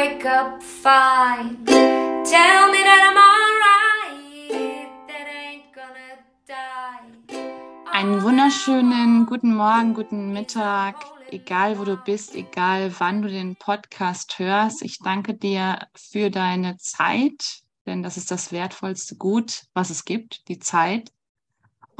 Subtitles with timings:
[0.00, 1.62] wake up fine.
[1.66, 7.92] Tell me that I'm alright, that I ain't gonna die.
[7.92, 14.38] Einen wunderschönen guten Morgen, guten Mittag, egal wo du bist, egal wann du den Podcast
[14.38, 14.80] hörst.
[14.82, 20.48] Ich danke dir für deine Zeit, denn das ist das wertvollste Gut, was es gibt,
[20.48, 21.12] die Zeit.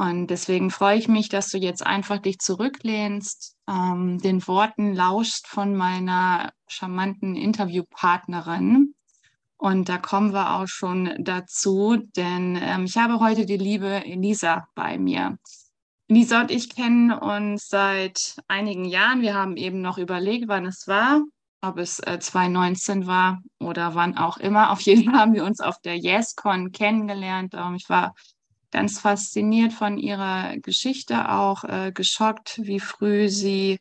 [0.01, 5.45] Und deswegen freue ich mich, dass du jetzt einfach dich zurücklehnst, ähm, den Worten lauscht
[5.45, 8.95] von meiner charmanten Interviewpartnerin.
[9.57, 14.67] Und da kommen wir auch schon dazu, denn ähm, ich habe heute die liebe Elisa
[14.73, 15.37] bei mir.
[16.07, 19.21] Elisa und ich kennen uns seit einigen Jahren.
[19.21, 21.21] Wir haben eben noch überlegt, wann es war,
[21.61, 24.71] ob es äh, 2019 war oder wann auch immer.
[24.71, 27.53] Auf jeden Fall haben wir uns auf der YesCon kennengelernt.
[27.55, 28.15] Ähm, ich war
[28.71, 33.79] ganz fasziniert von ihrer Geschichte, auch äh, geschockt, wie früh sie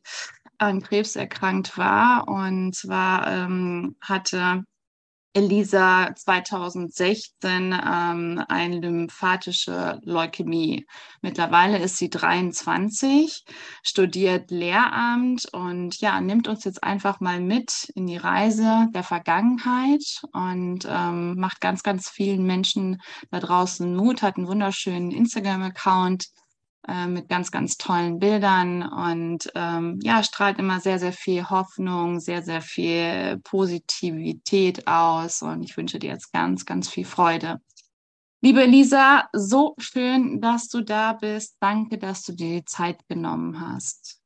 [0.59, 2.29] an Krebs erkrankt war.
[2.29, 4.65] Und zwar ähm, hatte
[5.33, 10.87] Elisa 2016 ähm, eine lymphatische Leukämie.
[11.23, 13.45] Mittlerweile ist sie 23,
[13.85, 20.21] studiert Lehramt und ja, nimmt uns jetzt einfach mal mit in die Reise der Vergangenheit
[20.33, 26.27] und ähm, macht ganz, ganz vielen Menschen da draußen Mut, hat einen wunderschönen Instagram-Account,
[26.89, 32.21] äh, mit ganz, ganz tollen Bildern und ähm, ja, strahlt immer sehr, sehr viel Hoffnung,
[32.21, 37.61] sehr, sehr viel Positivität aus und ich wünsche dir jetzt ganz, ganz viel Freude.
[38.43, 41.57] Liebe Lisa, so schön, dass du da bist.
[41.61, 44.19] Danke, dass du dir die Zeit genommen hast.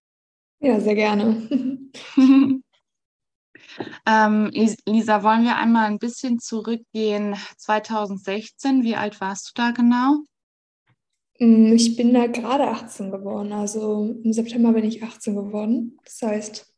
[0.60, 1.90] Ja, sehr gerne.
[4.06, 4.50] ähm,
[4.86, 7.36] Lisa, wollen wir einmal ein bisschen zurückgehen?
[7.56, 10.18] 2016, wie alt warst du da genau?
[11.38, 13.52] Mm, ich bin da gerade 18 geworden.
[13.52, 15.98] Also im September bin ich 18 geworden.
[16.04, 16.74] Das heißt,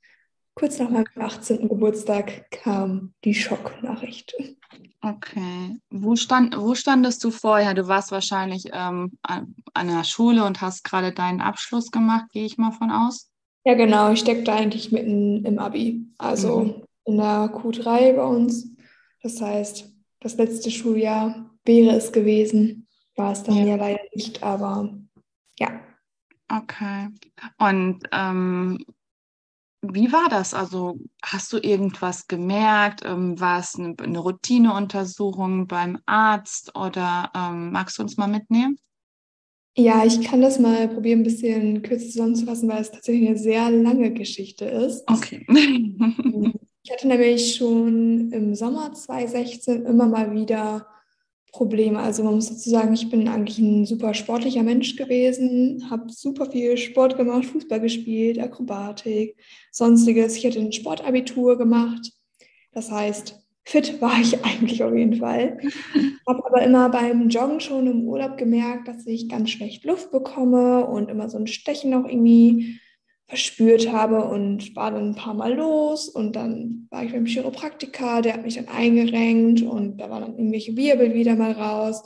[0.55, 1.69] kurz nach meinem 18.
[1.69, 4.35] Geburtstag kam die Schocknachricht.
[5.03, 5.79] Okay.
[5.91, 7.75] Wo, stand, wo standest du vorher?
[7.75, 12.59] Du warst wahrscheinlich ähm, an, der Schule und hast gerade deinen Abschluss gemacht, gehe ich
[12.59, 13.31] mal von aus.
[13.65, 14.13] Ja, genau.
[14.13, 16.07] Ich steckte eigentlich mitten im Abi.
[16.19, 16.83] Also mhm.
[17.05, 18.71] in der Q3 bei uns.
[19.23, 22.86] Das heißt, das letzte Schuljahr wäre es gewesen.
[23.17, 23.65] War es dann ja.
[23.65, 24.95] ja leider nicht, aber
[25.59, 25.81] ja.
[26.49, 27.09] Okay.
[27.59, 28.85] Und ähm,
[29.83, 30.55] wie war das?
[30.55, 33.03] Also hast du irgendwas gemerkt?
[33.05, 38.79] Ähm, war es eine, eine, Routineuntersuchung beim Arzt oder ähm, magst du uns mal mitnehmen?
[39.79, 43.71] Ja, ich kann das mal probieren, ein bisschen kürzer zusammenzufassen, weil es tatsächlich eine sehr
[43.71, 45.05] lange Geschichte ist.
[45.07, 45.45] Okay.
[46.83, 50.87] ich hatte nämlich schon im Sommer 2016 immer mal wieder
[51.57, 51.99] Probleme.
[51.99, 56.51] Also man muss dazu sagen, ich bin eigentlich ein super sportlicher Mensch gewesen, habe super
[56.51, 59.37] viel Sport gemacht, Fußball gespielt, Akrobatik,
[59.73, 60.37] sonstiges.
[60.37, 62.13] Ich hatte ein Sportabitur gemacht.
[62.73, 65.59] Das heißt, fit war ich eigentlich auf jeden Fall.
[66.29, 70.87] Habe aber immer beim Joggen schon im Urlaub gemerkt, dass ich ganz schlecht Luft bekomme
[70.87, 72.79] und immer so ein Stechen noch irgendwie
[73.29, 78.23] verspürt habe und war dann ein paar Mal los und dann war ich beim Chiropraktiker,
[78.23, 82.03] der hat mich dann eingerenkt und da waren dann irgendwelche Wirbel wieder mal raus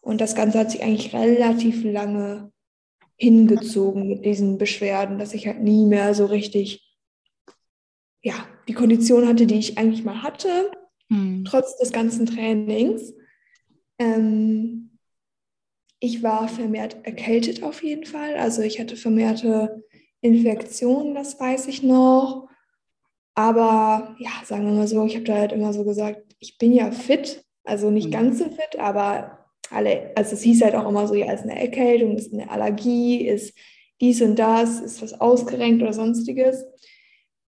[0.00, 2.52] und das Ganze hat sich eigentlich relativ lange
[3.16, 6.84] hingezogen mit diesen Beschwerden, dass ich halt nie mehr so richtig
[8.24, 10.70] ja, die Kondition hatte, die ich eigentlich mal hatte,
[11.10, 11.44] mhm.
[11.44, 13.12] trotz des ganzen Trainings.
[13.98, 14.98] Ähm,
[16.00, 18.36] ich war vermehrt erkältet auf jeden Fall.
[18.36, 19.84] Also ich hatte vermehrte
[20.24, 22.48] Infektionen, das weiß ich noch.
[23.34, 26.72] Aber ja, sagen wir mal so, ich habe da halt immer so gesagt, ich bin
[26.72, 28.12] ja fit, also nicht mhm.
[28.12, 29.38] ganz so fit, aber
[29.70, 33.26] alle, also es hieß halt auch immer so, ja, ist eine Erkältung, ist eine Allergie,
[33.26, 33.54] ist
[34.00, 36.64] dies und das, ist was ausgerenkt oder sonstiges.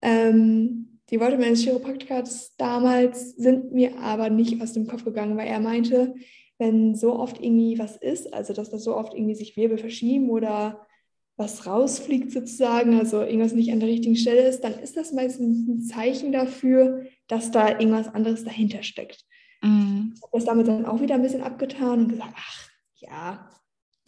[0.03, 5.47] Ähm, die Worte meines Chiropraktikers damals sind mir aber nicht aus dem Kopf gegangen, weil
[5.47, 6.15] er meinte,
[6.59, 10.31] wenn so oft irgendwie was ist, also dass da so oft irgendwie sich Wirbel verschieben
[10.31, 10.84] oder
[11.37, 15.67] was rausfliegt sozusagen, also irgendwas nicht an der richtigen Stelle ist, dann ist das meistens
[15.67, 19.25] ein Zeichen dafür, dass da irgendwas anderes dahinter steckt.
[19.63, 20.13] Mhm.
[20.15, 23.49] Ich habe das damit dann auch wieder ein bisschen abgetan und gesagt, ach ja,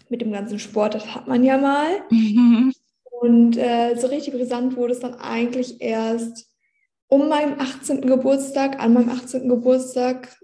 [0.09, 1.89] mit dem ganzen Sport, das hat man ja mal.
[2.11, 2.73] Mhm.
[3.21, 6.49] Und äh, so richtig brisant wurde es dann eigentlich erst
[7.09, 8.03] um meinen 18.
[8.03, 9.49] Geburtstag, an meinem 18.
[9.49, 10.37] Geburtstag,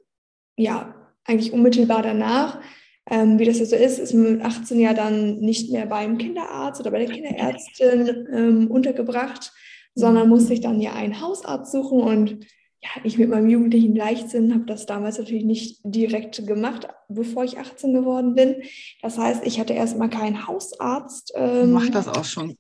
[0.56, 0.94] ja,
[1.25, 2.61] eigentlich unmittelbar danach,
[3.10, 6.19] ähm, wie das ja so ist, ist man mit 18 ja dann nicht mehr beim
[6.19, 9.52] Kinderarzt oder bei der Kinderärztin ähm, untergebracht,
[9.94, 12.00] sondern muss sich dann ja einen Hausarzt suchen.
[12.00, 12.46] Und
[12.82, 17.58] ja, ich mit meinem jugendlichen Leichtsinn habe das damals natürlich nicht direkt gemacht, bevor ich
[17.58, 18.56] 18 geworden bin.
[19.02, 21.32] Das heißt, ich hatte erstmal keinen Hausarzt.
[21.37, 22.56] Ähm, Mach das auch schon.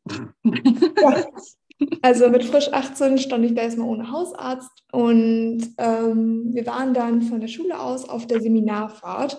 [1.00, 1.24] ja,
[2.02, 7.22] Also mit frisch 18 stand ich da erstmal ohne Hausarzt und ähm, wir waren dann
[7.22, 9.38] von der Schule aus auf der Seminarfahrt.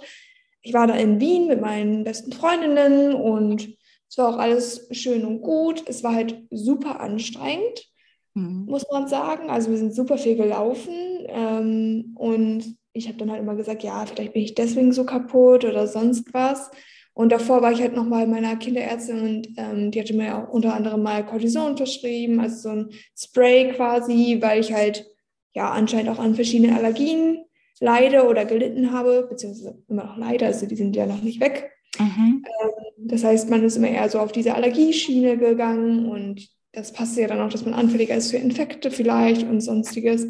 [0.64, 3.78] Ich war da in Wien mit meinen besten Freundinnen und
[4.10, 5.84] es war auch alles schön und gut.
[5.88, 7.90] Es war halt super anstrengend,
[8.34, 8.66] mhm.
[8.68, 9.50] muss man sagen.
[9.50, 10.94] Also wir sind super viel gelaufen
[11.28, 15.66] ähm, und ich habe dann halt immer gesagt, ja, vielleicht bin ich deswegen so kaputt
[15.66, 16.72] oder sonst was.
[17.16, 20.50] Und davor war ich halt noch bei meiner Kinderärztin und ähm, die hatte mir auch
[20.50, 25.06] unter anderem mal Cortison verschrieben, also so ein Spray quasi, weil ich halt
[25.54, 27.46] ja anscheinend auch an verschiedenen Allergien
[27.80, 31.72] leide oder gelitten habe, beziehungsweise immer noch leide, also die sind ja noch nicht weg.
[32.00, 32.44] Mhm.
[32.46, 37.18] Ähm, das heißt, man ist immer eher so auf diese Allergieschiene gegangen und das passt
[37.18, 40.28] ja dann auch, dass man anfälliger ist für Infekte vielleicht und sonstiges.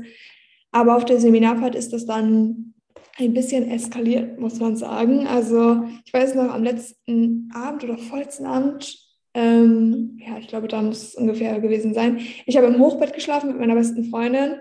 [0.72, 2.74] Aber auf der Seminarfahrt ist das dann
[3.18, 5.28] ein bisschen eskaliert, muss man sagen.
[5.28, 8.98] Also ich weiß noch, am letzten Abend oder vorletzten Abend,
[9.36, 12.20] ähm, ja, ich glaube, da muss es ungefähr gewesen sein.
[12.46, 14.56] Ich habe im Hochbett geschlafen mit meiner besten Freundin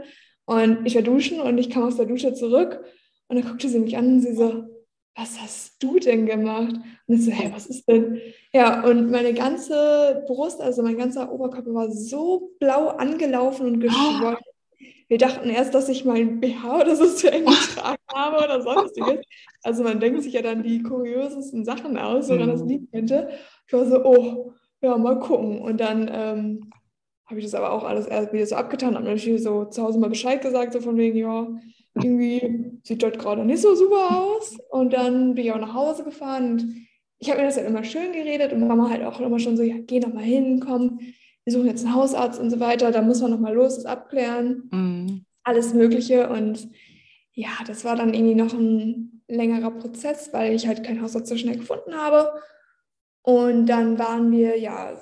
[0.54, 2.84] und ich war duschen und ich kam aus der Dusche zurück
[3.28, 4.64] und dann guckte sie mich an und sie so,
[5.14, 6.74] was hast du denn gemacht?
[7.06, 8.20] Und ich so, hey, was ist denn?
[8.52, 14.38] Ja, und meine ganze Brust, also mein ganzer Oberkörper war so blau angelaufen und geschwollen.
[15.08, 19.20] Wir dachten erst, dass ich mein BH oder so zu eng getragen habe oder sonstiges.
[19.62, 22.68] Also man denkt sich ja dann die kuriosesten Sachen aus, woran das mhm.
[22.68, 23.28] liegen könnte.
[23.66, 25.60] Ich war so, oh, ja, mal gucken.
[25.60, 26.70] Und dann ähm,
[27.32, 29.98] habe ich das aber auch alles erst wieder so abgetan, habe natürlich so zu Hause
[29.98, 31.48] mal Bescheid gesagt, so von wegen, ja,
[31.94, 34.58] irgendwie sieht dort gerade nicht so super aus.
[34.70, 36.86] Und dann bin ich auch nach Hause gefahren und
[37.18, 39.62] ich habe mir das halt immer schön geredet und Mama halt auch immer schon so,
[39.62, 41.00] ja, geh noch mal hin, komm,
[41.44, 43.86] wir suchen jetzt einen Hausarzt und so weiter, da muss man noch mal los, das
[43.86, 45.24] abklären, mhm.
[45.42, 46.28] alles Mögliche.
[46.28, 46.68] Und
[47.32, 51.36] ja, das war dann irgendwie noch ein längerer Prozess, weil ich halt keinen Hausarzt so
[51.38, 52.32] schnell gefunden habe.
[53.22, 54.98] Und dann waren wir ja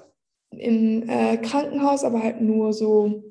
[0.61, 3.25] im äh, Krankenhaus, aber halt nur so,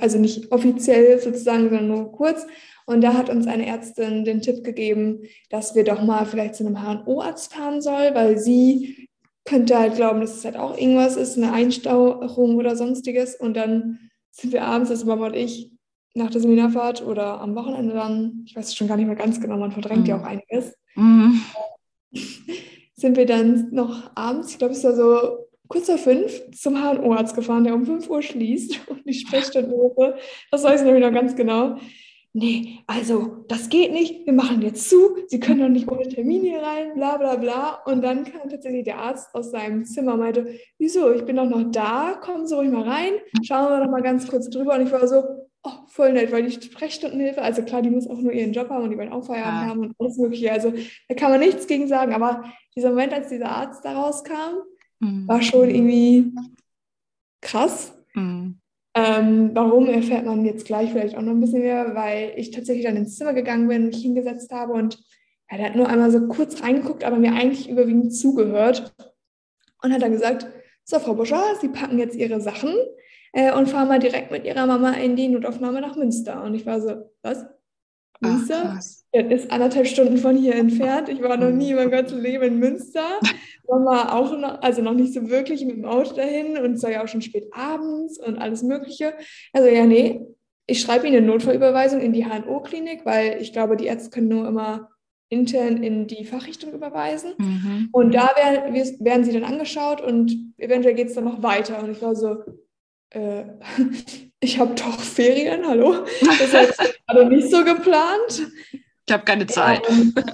[0.00, 2.46] also nicht offiziell sozusagen, sondern nur kurz.
[2.86, 6.64] Und da hat uns eine Ärztin den Tipp gegeben, dass wir doch mal vielleicht zu
[6.64, 9.08] einem HNO-Arzt fahren sollen, weil sie
[9.44, 13.34] könnte halt glauben, dass es halt auch irgendwas ist, eine Einstauung oder sonstiges.
[13.36, 15.72] Und dann sind wir abends, also Mama und ich,
[16.14, 19.40] nach der Seminarfahrt oder am Wochenende dann, ich weiß es schon gar nicht mehr ganz
[19.40, 20.06] genau, man verdrängt mhm.
[20.06, 21.40] ja auch einiges, mhm.
[22.94, 27.34] sind wir dann noch abends, ich glaube, es war so kurz vor fünf, zum HNO-Arzt
[27.34, 30.16] gefahren, der um fünf Uhr schließt und die Sprechstundenrufe,
[30.50, 31.78] das weiß ich nämlich noch ganz genau.
[32.38, 36.42] Nee, also das geht nicht, wir machen jetzt zu, Sie können doch nicht ohne Termin
[36.42, 37.82] hier rein, bla bla bla.
[37.86, 40.46] Und dann kam tatsächlich der Arzt aus seinem Zimmer und meinte,
[40.76, 43.12] wieso, ich bin doch noch da, kommen Sie ruhig mal rein,
[43.42, 44.74] schauen wir doch mal ganz kurz drüber.
[44.74, 45.24] Und ich war so,
[45.66, 48.84] oh, voll nett, weil die Sprechstundenhilfe, also klar, die muss auch nur ihren Job haben
[48.84, 49.68] und die wollen auch Feierabend ja.
[49.68, 50.52] haben und alles mögliche.
[50.52, 50.74] Also
[51.08, 52.44] da kann man nichts gegen sagen, aber
[52.76, 54.60] dieser Moment, als dieser Arzt da rauskam,
[55.00, 55.28] mhm.
[55.28, 56.32] war schon irgendwie
[57.40, 57.94] krass.
[58.14, 58.58] Mhm.
[58.94, 62.86] Ähm, warum erfährt man jetzt gleich vielleicht auch noch ein bisschen mehr, weil ich tatsächlich
[62.86, 64.98] dann ins Zimmer gegangen bin, mich hingesetzt habe und
[65.50, 68.94] der hat nur einmal so kurz reingeguckt, aber mir eigentlich überwiegend zugehört
[69.82, 70.46] und hat dann gesagt,
[70.84, 72.74] so Frau Buscher, Sie packen jetzt Ihre Sachen
[73.32, 76.42] äh, und fahren mal direkt mit Ihrer Mama in die Notaufnahme nach Münster.
[76.42, 77.44] Und ich war so, was?
[78.20, 78.78] Münster?
[78.78, 81.08] Ach, ist anderthalb Stunden von hier entfernt.
[81.08, 83.20] Ich war noch nie in meinem ganzen Leben in Münster.
[83.68, 86.90] Mama auch noch, also noch nicht so wirklich mit dem Auto dahin und es war
[86.90, 89.14] ja auch schon spät abends und alles Mögliche.
[89.52, 90.20] Also ja, nee,
[90.66, 94.46] ich schreibe Ihnen eine Notfallüberweisung in die HNO-Klinik, weil ich glaube, die Ärzte können nur
[94.46, 94.90] immer
[95.28, 97.32] intern in die Fachrichtung überweisen.
[97.38, 97.88] Mhm.
[97.92, 101.82] Und da werden, werden sie dann angeschaut und eventuell geht es dann noch weiter.
[101.82, 102.44] Und ich war so,
[103.10, 103.44] äh,
[104.46, 106.04] ich habe doch Ferien, hallo?
[106.38, 108.46] Das jetzt gerade nicht so geplant.
[109.04, 109.82] Ich habe keine Zeit.
[109.88, 110.24] Ja,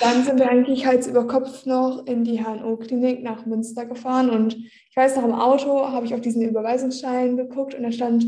[0.00, 4.56] dann sind wir eigentlich Hals über Kopf noch in die HNO-Klinik nach Münster gefahren und
[4.56, 8.26] ich weiß noch, im Auto habe ich auf diesen Überweisungsschein geguckt und da stand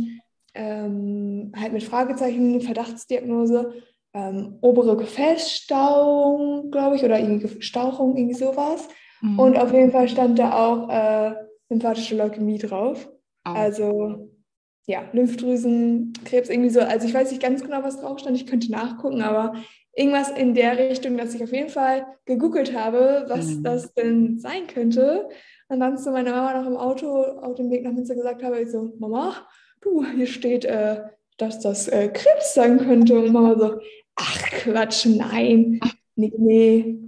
[0.55, 3.75] ähm, halt mit Fragezeichen Verdachtsdiagnose
[4.15, 8.89] ähm, obere Gefäßstauung, glaube ich, oder irgendwie Stauchung, irgendwie sowas.
[9.21, 9.39] Mhm.
[9.39, 11.35] Und auf jeden Fall stand da auch äh,
[11.71, 13.09] lymphatische Leukämie drauf.
[13.45, 13.51] Oh.
[13.51, 14.31] Also
[14.87, 16.81] ja, Lymphdrüsenkrebs irgendwie so.
[16.81, 18.37] Also ich weiß nicht ganz genau, was drauf stand.
[18.37, 19.55] Ich könnte nachgucken, aber
[19.97, 23.63] irgendwas in der Richtung, dass ich auf jeden Fall gegoogelt habe, was mhm.
[23.65, 25.29] das denn sein könnte.
[25.69, 28.61] Und dann zu meiner Mama noch im Auto auf dem Weg nach Münster gesagt habe,
[28.61, 29.35] ich so, Mama,
[29.81, 31.03] du, hier steht, äh,
[31.39, 33.19] dass das äh, Krebs sein könnte.
[33.19, 33.81] Und Mama so,
[34.15, 35.81] ach Quatsch, nein,
[36.15, 36.99] nee, nee.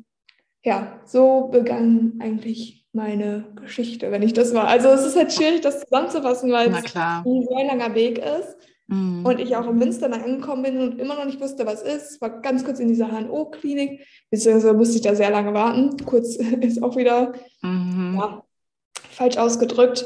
[0.64, 4.66] Ja, so begann eigentlich meine Geschichte, wenn ich das war.
[4.66, 8.56] Also es ist halt schwierig, das zusammenzufassen, weil es ein sehr langer Weg ist.
[8.88, 9.24] Mhm.
[9.24, 12.20] Und ich auch in Münster dann angekommen bin und immer noch nicht wusste, was ist.
[12.20, 15.96] War ganz kurz in dieser HNO-Klinik, beziehungsweise musste ich da sehr lange warten.
[16.04, 18.16] Kurz ist auch wieder mhm.
[18.18, 18.42] ja,
[19.10, 20.04] falsch ausgedrückt.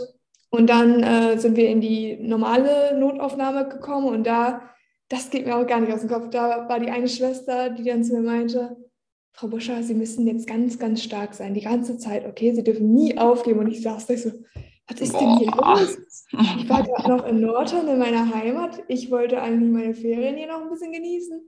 [0.50, 4.60] Und dann äh, sind wir in die normale Notaufnahme gekommen und da,
[5.08, 7.84] das geht mir auch gar nicht aus dem Kopf, da war die eine Schwester, die
[7.84, 8.76] dann zu mir meinte,
[9.32, 12.54] Frau Buscher, Sie müssen jetzt ganz, ganz stark sein, die ganze Zeit, okay?
[12.54, 13.60] Sie dürfen nie aufgeben.
[13.60, 14.30] Und ich saß da so,
[14.88, 15.98] was ist denn hier los?
[16.58, 18.82] Ich war gerade noch in Norton, in meiner Heimat.
[18.88, 21.40] Ich wollte eigentlich meine Ferien hier noch ein bisschen genießen.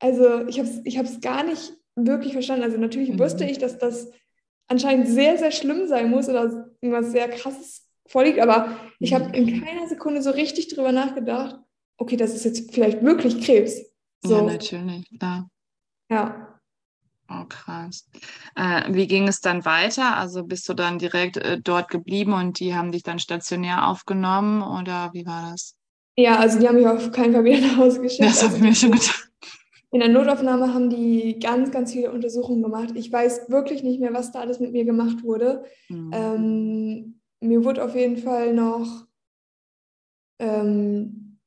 [0.00, 2.64] Also ich habe es ich gar nicht wirklich verstanden.
[2.64, 3.18] Also natürlich mhm.
[3.18, 4.10] wusste ich, dass das
[4.68, 9.44] anscheinend sehr, sehr schlimm sein muss oder irgendwas sehr krasses vorliegt, aber ich habe in
[9.44, 9.64] mhm.
[9.64, 11.56] keiner Sekunde so richtig drüber nachgedacht,
[11.98, 13.80] okay, das ist jetzt vielleicht wirklich Krebs.
[14.22, 14.36] So.
[14.36, 15.50] Ja, natürlich, klar.
[16.10, 16.57] Ja.
[17.30, 18.08] Oh, krass.
[18.56, 20.16] Äh, wie ging es dann weiter?
[20.16, 24.62] Also bist du dann direkt äh, dort geblieben und die haben dich dann stationär aufgenommen
[24.62, 25.76] oder wie war das?
[26.16, 28.24] Ja, also die haben mich auf keinen Fall wieder nach Hause geschickt.
[28.24, 29.30] Das habe ich mir schon gedacht.
[29.90, 32.90] In der Notaufnahme haben die ganz, ganz viele Untersuchungen gemacht.
[32.94, 35.64] Ich weiß wirklich nicht mehr, was da alles mit mir gemacht wurde.
[35.88, 36.10] Mhm.
[36.12, 39.06] Ähm, mir wurde auf jeden Fall noch,
[40.38, 41.38] ähm,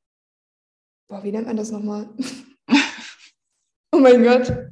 [1.08, 2.10] boah, wie nennt man das nochmal?
[3.92, 4.71] oh mein Gott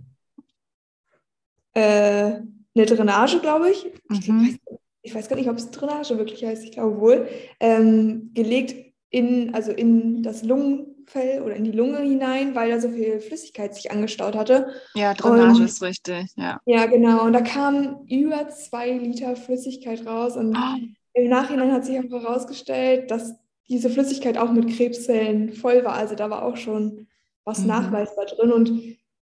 [1.79, 2.41] äh,
[2.75, 3.85] eine Drainage, glaube ich.
[4.09, 4.59] Mhm.
[5.01, 7.27] Ich, weiß, gar nicht, ob es Drainage wirklich heißt, ich glaube wohl,
[7.59, 12.89] ähm, gelegt in, also in das Lungenfell oder in die Lunge hinein, weil da so
[12.89, 14.67] viel Flüssigkeit sich angestaut hatte.
[14.93, 16.59] Ja, Drainage und, ist richtig, ja.
[16.65, 17.23] Ja, genau.
[17.23, 20.77] Und da kamen über zwei Liter Flüssigkeit raus und oh.
[21.13, 23.35] im Nachhinein hat sich auch herausgestellt, dass
[23.69, 25.93] diese Flüssigkeit auch mit Krebszellen voll war.
[25.93, 27.07] Also da war auch schon
[27.45, 27.67] was mhm.
[27.67, 28.51] nachweisbar drin.
[28.51, 28.71] Und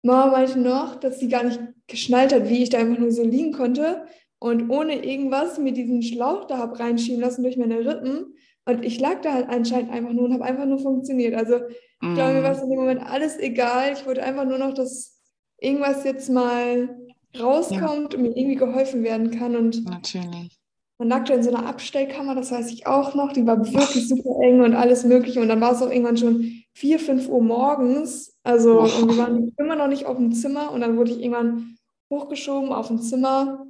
[0.02, 3.24] Mama meinte noch, dass sie gar nicht geschnallt hat, wie ich da einfach nur so
[3.24, 4.04] liegen konnte
[4.38, 8.34] und ohne irgendwas mir diesen Schlauch da habe reinschieben lassen durch meine Rippen.
[8.64, 11.34] Und ich lag da halt anscheinend einfach nur und habe einfach nur funktioniert.
[11.34, 13.92] Also ich glaube, mir war es in dem Moment alles egal.
[13.92, 15.20] Ich wollte einfach nur noch, dass
[15.58, 16.96] irgendwas jetzt mal
[17.38, 18.18] rauskommt ja.
[18.18, 19.54] und mir irgendwie geholfen werden kann.
[19.54, 20.58] Und Natürlich.
[20.98, 23.32] Man lag da in so einer Abstellkammer, das weiß ich auch noch.
[23.32, 25.40] Die war wirklich super eng und alles Mögliche.
[25.40, 28.31] Und dann war es auch irgendwann schon 4, 5 Uhr morgens.
[28.44, 30.72] Also und wir waren immer noch nicht auf dem Zimmer.
[30.72, 31.76] Und dann wurde ich irgendwann
[32.10, 33.66] hochgeschoben auf dem Zimmer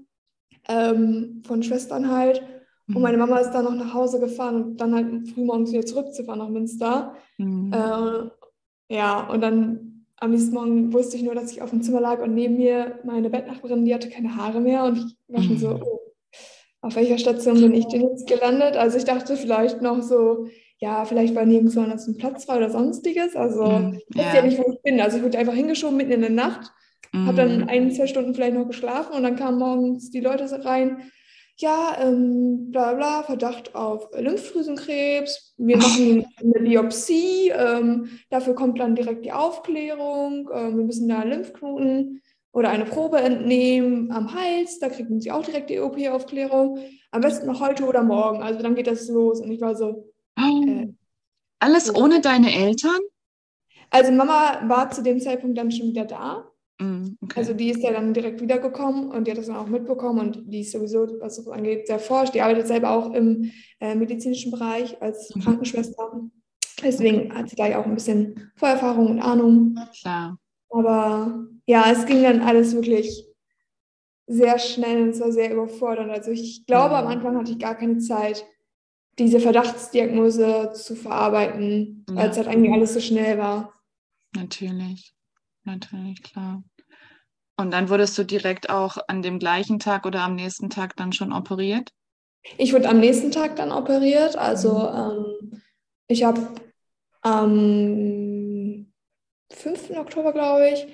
[0.68, 2.42] ähm, von Schwestern halt.
[2.88, 3.02] Und mhm.
[3.02, 6.48] meine Mama ist dann noch nach Hause gefahren und dann halt frühmorgens wieder zurückzufahren nach
[6.48, 7.14] Münster.
[7.38, 7.72] Mhm.
[7.72, 12.00] Äh, ja, und dann am nächsten Morgen wusste ich nur, dass ich auf dem Zimmer
[12.00, 14.84] lag und neben mir meine Bettnachbarin, die hatte keine Haare mehr.
[14.84, 15.82] Und ich war schon so, mhm.
[15.82, 16.00] oh,
[16.80, 18.76] auf welcher Station bin ich denn jetzt gelandet?
[18.76, 20.46] Also ich dachte vielleicht noch so,
[20.82, 23.36] ja, vielleicht war nirgendwo anders ein Platz frei oder sonstiges.
[23.36, 24.42] Also mm, ich wusste ja.
[24.42, 25.00] nicht, wo ich bin.
[25.00, 26.72] Also ich wurde einfach hingeschoben mitten in der Nacht,
[27.12, 27.26] mm.
[27.28, 31.04] habe dann ein, zwei Stunden vielleicht noch geschlafen und dann kamen morgens die Leute rein.
[31.58, 35.54] Ja, ähm, bla bla, Verdacht auf Lymphdrüsenkrebs.
[35.56, 37.50] Wir machen eine Biopsie.
[37.50, 40.50] Ähm, dafür kommt dann direkt die Aufklärung.
[40.52, 45.44] Ähm, wir müssen da Lymphknoten oder eine Probe entnehmen am Hals, da kriegen sie auch
[45.44, 46.80] direkt die OP-Aufklärung.
[47.12, 48.42] Am besten noch heute oder morgen.
[48.42, 49.40] Also dann geht das los.
[49.40, 50.11] Und ich war so.
[50.36, 50.88] Äh,
[51.58, 51.94] Alles so.
[51.94, 53.00] ohne deine Eltern?
[53.90, 56.50] Also Mama war zu dem Zeitpunkt dann schon wieder da.
[56.80, 57.38] Mm, okay.
[57.38, 60.52] Also die ist ja dann direkt wiedergekommen und die hat das dann auch mitbekommen und
[60.52, 62.30] die ist sowieso, was das angeht, sehr forsch.
[62.30, 65.42] Die arbeitet selber auch im äh, medizinischen Bereich als mhm.
[65.42, 66.30] Krankenschwester.
[66.82, 69.78] Deswegen hat sie da ja auch ein bisschen Vorerfahrung und Ahnung.
[70.00, 70.38] Klar.
[70.70, 73.26] Aber ja, es ging dann alles wirklich
[74.26, 76.10] sehr schnell und es war sehr überfordernd.
[76.10, 78.44] Also ich glaube, am Anfang hatte ich gar keine Zeit,
[79.18, 82.16] diese Verdachtsdiagnose zu verarbeiten, ja.
[82.16, 83.74] weil es halt eigentlich alles so schnell war.
[84.34, 85.14] Natürlich,
[85.64, 86.62] natürlich, klar.
[87.56, 91.12] Und dann wurdest du direkt auch an dem gleichen Tag oder am nächsten Tag dann
[91.12, 91.90] schon operiert?
[92.58, 94.36] Ich wurde am nächsten Tag dann operiert.
[94.36, 95.52] Also mhm.
[95.52, 95.62] ähm,
[96.08, 96.48] ich habe
[97.20, 98.92] am
[99.50, 99.90] 5.
[99.90, 100.86] Oktober, glaube ich,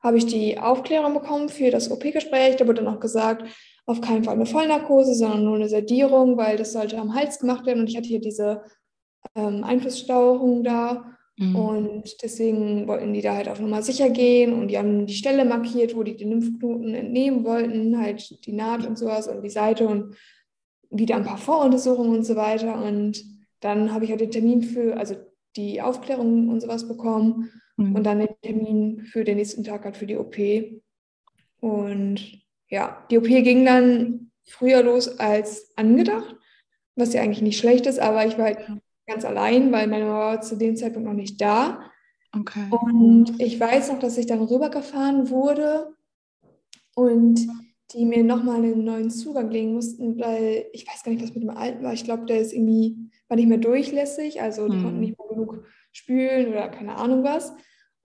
[0.00, 2.56] habe ich die Aufklärung bekommen für das OP-Gespräch.
[2.56, 3.44] Da wurde dann auch gesagt,
[3.86, 7.66] auf keinen Fall eine Vollnarkose, sondern nur eine Sedierung, weil das sollte am Hals gemacht
[7.66, 7.80] werden.
[7.80, 8.62] Und ich hatte hier diese
[9.34, 11.16] ähm, Einflussstauerung da.
[11.38, 11.56] Mhm.
[11.56, 15.44] Und deswegen wollten die da halt auf Nummer sicher gehen und die haben die Stelle
[15.44, 19.86] markiert, wo die den Lymphknoten entnehmen wollten, halt die Naht und sowas und die Seite
[19.86, 20.16] und
[20.90, 22.82] wieder ein paar Voruntersuchungen und so weiter.
[22.82, 23.22] Und
[23.60, 25.14] dann habe ich halt den Termin für, also
[25.56, 27.94] die Aufklärung und sowas bekommen mhm.
[27.94, 30.36] und dann den Termin für den nächsten Tag halt für die OP.
[31.60, 36.36] Und ja, die OP ging dann früher los als angedacht,
[36.94, 38.58] was ja eigentlich nicht schlecht ist, aber ich war halt
[39.06, 41.90] ganz allein, weil meine Mama war zu dem Zeitpunkt noch nicht da.
[42.32, 42.68] Okay.
[42.70, 45.94] Und ich weiß noch, dass ich dann rübergefahren wurde
[46.94, 47.46] und
[47.92, 51.44] die mir nochmal einen neuen Zugang legen mussten, weil ich weiß gar nicht, was mit
[51.44, 51.92] dem alten war.
[51.92, 54.82] Ich glaube, der ist irgendwie, war nicht mehr durchlässig, also die hm.
[54.82, 57.52] konnten nicht mehr genug spülen oder keine Ahnung was.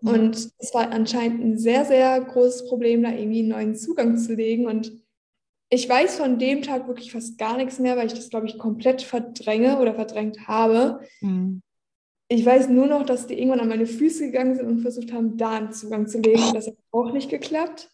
[0.03, 4.33] Und es war anscheinend ein sehr, sehr großes Problem, da irgendwie einen neuen Zugang zu
[4.33, 4.65] legen.
[4.65, 4.99] Und
[5.69, 8.57] ich weiß von dem Tag wirklich fast gar nichts mehr, weil ich das, glaube ich,
[8.57, 11.01] komplett verdränge oder verdrängt habe.
[11.21, 11.61] Mhm.
[12.29, 15.37] Ich weiß nur noch, dass die irgendwann an meine Füße gegangen sind und versucht haben,
[15.37, 16.53] da einen Zugang zu legen.
[16.53, 17.89] Das hat auch nicht geklappt.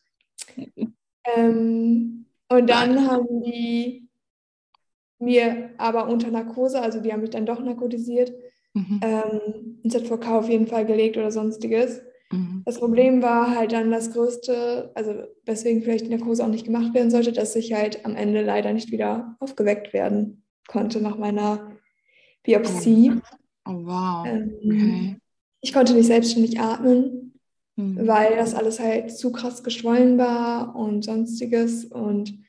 [1.35, 4.07] Ähm, und dann haben die
[5.19, 8.31] mir aber unter Narkose, also die haben mich dann doch narkotisiert,
[8.77, 8.99] Mhm.
[9.01, 12.01] ähm, ein ZVK auf jeden Fall gelegt oder sonstiges.
[12.31, 12.61] Mhm.
[12.65, 16.93] Das Problem war halt dann das größte, also weswegen vielleicht die Narkose auch nicht gemacht
[16.93, 21.71] werden sollte, dass ich halt am Ende leider nicht wieder aufgeweckt werden konnte nach meiner
[22.43, 23.13] Biopsie.
[23.65, 24.27] Oh, wow.
[24.27, 25.17] Ähm, Okay.
[25.61, 27.33] Ich konnte nicht selbstständig atmen,
[27.77, 28.07] Mhm.
[28.07, 31.85] weil das alles halt zu krass geschwollen war und sonstiges.
[31.85, 32.39] Und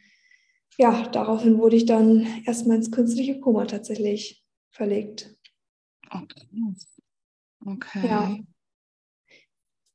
[0.79, 5.37] ja, daraufhin wurde ich dann erstmal ins künstliche Koma tatsächlich verlegt.
[7.67, 8.09] Okay.
[8.09, 8.39] Ja.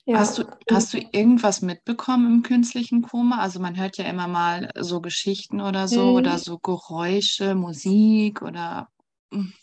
[0.06, 3.40] Ja, Hast du, hast du irgendwas mitbekommen im künstlichen Koma?
[3.40, 6.18] Also man hört ja immer mal so Geschichten oder so Mhm.
[6.18, 8.90] oder so Geräusche, Musik oder
[9.34, 9.54] hm,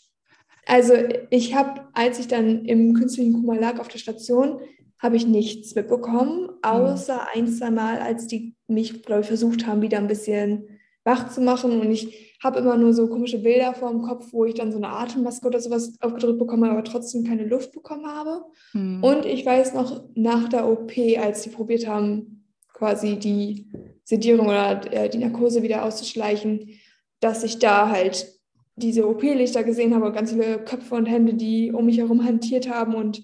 [0.67, 0.93] Also
[1.29, 4.59] ich habe, als ich dann im künstlichen Koma lag auf der Station,
[4.99, 9.81] habe ich nichts mitbekommen, außer ein, zwei Mal, als die mich, glaube ich, versucht haben,
[9.81, 10.67] wieder ein bisschen
[11.03, 11.81] wach zu machen.
[11.81, 14.77] Und ich habe immer nur so komische Bilder vor dem Kopf, wo ich dann so
[14.77, 18.43] eine Atemmaske oder sowas aufgedrückt bekomme, aber trotzdem keine Luft bekommen habe.
[18.71, 23.67] hm, Und ich weiß noch nach der OP, als die probiert haben, quasi die
[24.03, 26.71] Sedierung oder äh, die Narkose wieder auszuschleichen,
[27.19, 28.27] dass ich da halt
[28.75, 32.67] diese OP-Lichter gesehen habe und ganz viele Köpfe und Hände, die um mich herum hantiert
[32.67, 32.95] haben.
[32.95, 33.21] Und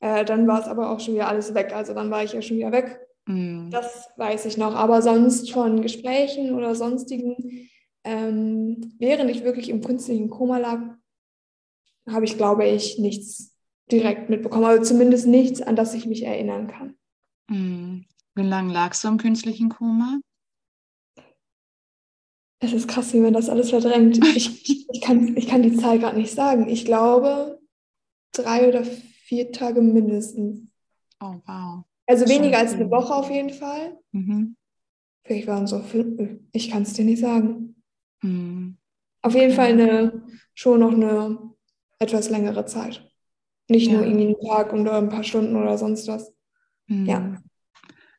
[0.00, 1.72] äh, dann war es aber auch schon wieder alles weg.
[1.74, 3.00] Also dann war ich ja schon wieder weg.
[3.26, 4.74] hm, Das weiß ich noch.
[4.74, 7.70] Aber sonst von Gesprächen oder sonstigen,
[8.04, 10.80] ähm, während ich wirklich im künstlichen Koma lag,
[12.08, 13.54] habe ich, glaube ich, nichts
[13.90, 14.64] direkt mitbekommen.
[14.64, 16.94] Also zumindest nichts, an das ich mich erinnern kann.
[17.48, 18.04] hm.
[18.36, 20.20] Wie lange lagst du im künstlichen Koma?
[22.60, 24.20] Es ist krass, wie man das alles verdrängt.
[24.36, 26.68] Ich, ich, kann, ich kann die Zahl gerade nicht sagen.
[26.68, 27.60] Ich glaube,
[28.32, 30.68] drei oder vier Tage mindestens.
[31.20, 31.84] Oh, wow.
[32.06, 33.98] Also weniger als eine Woche auf jeden Fall.
[34.12, 34.56] Mhm.
[35.24, 36.40] Vielleicht waren es so fünf.
[36.52, 37.69] Ich kann es dir nicht sagen.
[38.22, 38.76] Hm.
[39.22, 39.54] Auf jeden.
[39.54, 40.22] Fall eine,
[40.54, 41.38] schon noch eine
[41.98, 43.10] etwas längere Zeit.
[43.68, 44.06] Nicht nur Ja.
[44.06, 46.32] irgendwie einen Tag oder ein paar Stunden oder sonst was.
[46.88, 47.18] Ja.
[47.18, 47.38] Hm.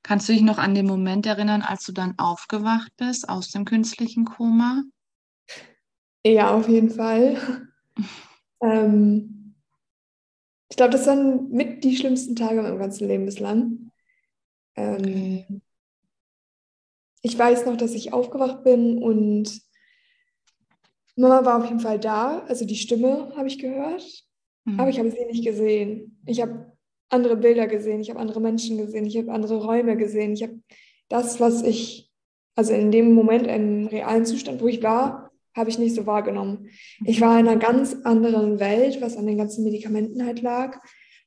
[0.03, 3.65] Kannst du dich noch an den Moment erinnern, als du dann aufgewacht bist aus dem
[3.65, 4.83] künstlichen Koma?
[6.25, 7.37] Ja, auf jeden Fall.
[8.61, 9.55] ähm,
[10.69, 13.91] ich glaube, das waren mit die schlimmsten Tage meinem ganzen Leben bislang.
[14.75, 15.61] Ähm, Okay.
[17.21, 19.61] ich weiß noch, dass ich aufgewacht bin und
[21.21, 22.39] Mama war auf jeden Fall da.
[22.47, 24.25] Also die Stimme habe ich gehört,
[24.77, 26.21] aber ich habe sie nicht gesehen.
[26.25, 26.71] Ich habe
[27.09, 30.33] andere Bilder gesehen, ich habe andere Menschen gesehen, ich habe andere Räume gesehen.
[30.33, 30.59] Ich habe
[31.09, 32.09] das, was ich,
[32.55, 36.69] also in dem Moment, im realen Zustand, wo ich war, habe ich nicht so wahrgenommen.
[37.05, 40.79] Ich war in einer ganz anderen Welt, was an den ganzen Medikamenten halt lag.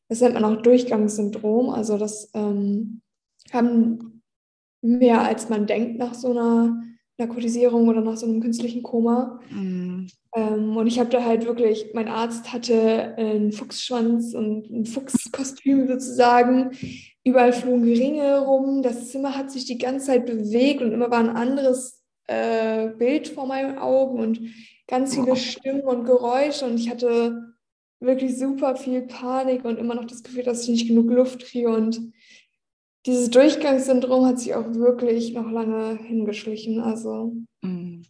[0.08, 1.68] Das nennt man auch Durchgangssyndrom.
[1.68, 3.02] Also das ähm,
[3.52, 4.22] haben
[4.80, 6.82] mehr als man denkt nach so einer
[7.18, 9.40] Narkotisierung oder nach so einem künstlichen Koma.
[9.48, 10.08] Hm.
[10.34, 15.86] Ähm, und ich habe da halt wirklich, mein Arzt hatte einen Fuchsschwanz und ein Fuchskostüm
[15.86, 16.72] sozusagen.
[17.22, 18.82] Überall flogen Ringe rum.
[18.82, 23.28] Das Zimmer hat sich die ganze Zeit bewegt und immer war ein anderes äh, Bild
[23.28, 24.40] vor meinen Augen und
[24.88, 26.66] ganz viele Stimmen und Geräusche.
[26.66, 27.54] Und ich hatte
[28.00, 31.68] wirklich super viel Panik und immer noch das Gefühl, dass ich nicht genug Luft kriege.
[31.68, 32.12] Und
[33.06, 36.80] dieses Durchgangssyndrom hat sich auch wirklich noch lange hingeschlichen.
[36.80, 38.02] Also Hm.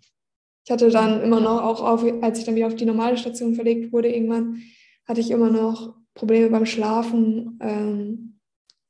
[0.64, 3.54] ich hatte dann immer noch, auch auf, als ich dann wieder auf die normale Station
[3.54, 4.62] verlegt wurde, irgendwann
[5.06, 8.38] hatte ich immer noch Probleme beim Schlafen, ähm,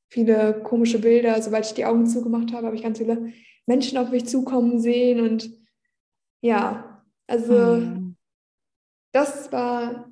[0.09, 1.41] viele komische Bilder.
[1.43, 3.33] Sobald ich die Augen zugemacht habe, habe ich ganz viele
[3.67, 5.21] Menschen auf mich zukommen sehen.
[5.21, 5.51] Und
[6.43, 8.17] ja, also Hm.
[9.13, 10.11] das war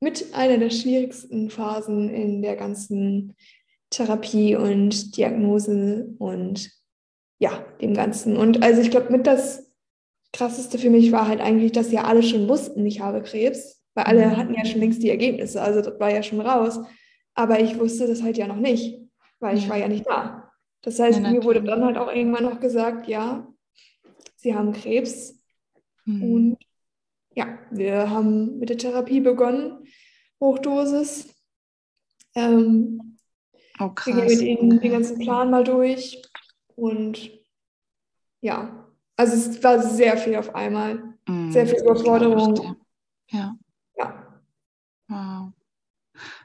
[0.00, 3.34] mit einer der schwierigsten Phasen in der ganzen
[3.94, 6.70] Therapie und Diagnose und
[7.38, 8.36] ja, dem Ganzen.
[8.36, 9.70] Und also ich glaube, mit das
[10.32, 14.04] Krasseste für mich war halt eigentlich, dass ja alle schon wussten, ich habe Krebs, weil
[14.04, 14.36] alle Mhm.
[14.36, 16.80] hatten ja schon längst die Ergebnisse, also das war ja schon raus.
[17.34, 19.00] Aber ich wusste das halt ja noch nicht,
[19.40, 19.70] weil ich Ja.
[19.70, 20.50] war ja nicht da.
[20.82, 23.46] Das heißt, Ja, mir wurde dann halt auch irgendwann noch gesagt, ja,
[24.36, 25.40] Sie haben Krebs,
[26.04, 26.22] Hm.
[26.22, 26.56] und
[27.34, 29.86] ja, wir haben mit der Therapie begonnen,
[30.40, 31.34] Hochdosis.
[32.34, 33.13] Ähm,
[33.80, 36.22] Oh, wir gehen mit ihnen den ganzen Plan mal durch.
[36.76, 37.30] Und
[38.40, 41.16] ja, also es war sehr viel auf einmal.
[41.26, 42.76] Hm, Sehr viel Überforderung.
[43.30, 43.56] Ja,
[43.96, 44.42] Ja,
[45.08, 45.52] wow.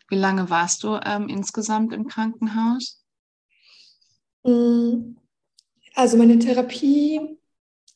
[0.08, 3.04] Wie lange warst du ähm, insgesamt im Krankenhaus?
[4.44, 5.16] Mm,
[5.94, 7.38] also meine Therapie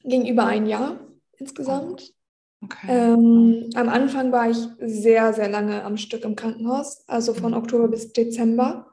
[0.04, 1.00] ging über ein Jahr
[1.38, 2.14] insgesamt.
[2.62, 2.88] Okay.
[2.88, 7.88] Ähm, am Anfang war ich sehr, sehr lange am Stück im Krankenhaus, also von Oktober
[7.88, 8.93] bis Dezember.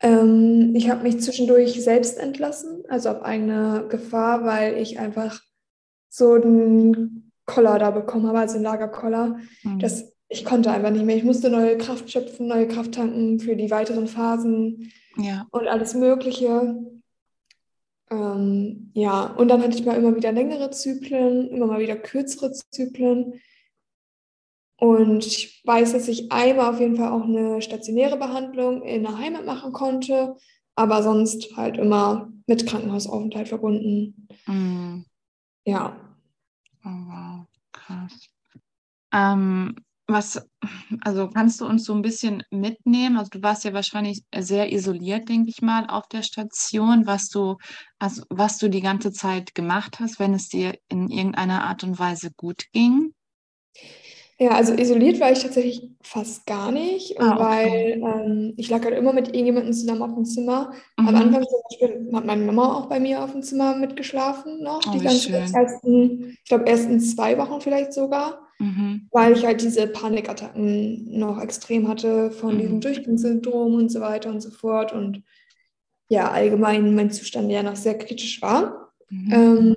[0.00, 5.40] Ähm, ich habe mich zwischendurch selbst entlassen, also auf eigene Gefahr, weil ich einfach
[6.08, 9.38] so einen Koller da bekommen habe, also einen Lagerkoller.
[9.62, 9.78] Mhm.
[9.78, 11.16] Das, ich konnte einfach nicht mehr.
[11.16, 15.46] Ich musste neue Kraft schöpfen, neue Kraft tanken für die weiteren Phasen ja.
[15.50, 16.76] und alles Mögliche.
[18.10, 22.52] Ähm, ja, und dann hatte ich mal immer wieder längere Zyklen, immer mal wieder kürzere
[22.52, 23.40] Zyklen.
[24.80, 29.18] Und ich weiß, dass ich einmal auf jeden Fall auch eine stationäre Behandlung in der
[29.18, 30.36] Heimat machen konnte,
[30.74, 34.26] aber sonst halt immer mit Krankenhausaufenthalt verbunden.
[34.46, 35.04] Mhm.
[35.66, 35.94] Ja.
[36.82, 38.30] Oh, wow, krass.
[39.12, 40.40] Ähm, was,
[41.02, 43.18] also kannst du uns so ein bisschen mitnehmen?
[43.18, 47.58] Also du warst ja wahrscheinlich sehr isoliert, denke ich mal, auf der Station, was du,
[47.98, 51.98] also was du die ganze Zeit gemacht hast, wenn es dir in irgendeiner Art und
[51.98, 53.12] Weise gut ging.
[54.40, 58.96] Ja, also isoliert war ich tatsächlich fast gar nicht, Ah, weil ähm, ich lag halt
[58.96, 60.72] immer mit irgendjemandem zusammen auf dem Zimmer.
[60.96, 61.16] Am Mhm.
[61.16, 64.92] Anfang zum Beispiel hat meine Mama auch bei mir auf dem Zimmer mitgeschlafen noch, Oh,
[64.92, 65.52] die wie ganze schön.
[65.54, 68.40] ersten, ich glaube, ersten zwei Wochen vielleicht sogar.
[68.58, 69.08] Mhm.
[69.12, 72.80] weil ich halt diese Panikattacken noch extrem hatte von diesem Mhm.
[72.80, 75.22] Durchgangssyndrom und so weiter und so fort und
[76.08, 78.92] ja, allgemein mein Zustand ja noch sehr kritisch war.
[79.10, 79.32] Mhm.
[79.32, 79.76] Ähm,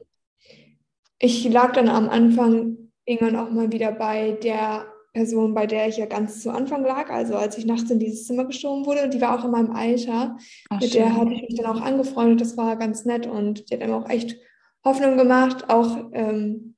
[1.19, 5.97] ich lag dann am Anfang irgendwann auch mal wieder bei der Person, bei der ich
[5.97, 9.21] ja ganz zu Anfang lag, also als ich nachts in dieses Zimmer geschoben wurde, die
[9.21, 10.37] war auch in meinem Alter.
[10.71, 13.75] Oh, Mit der hatte ich mich dann auch angefreundet, das war ganz nett und die
[13.75, 14.35] hat mir auch echt
[14.83, 16.75] Hoffnung gemacht, auch ähm,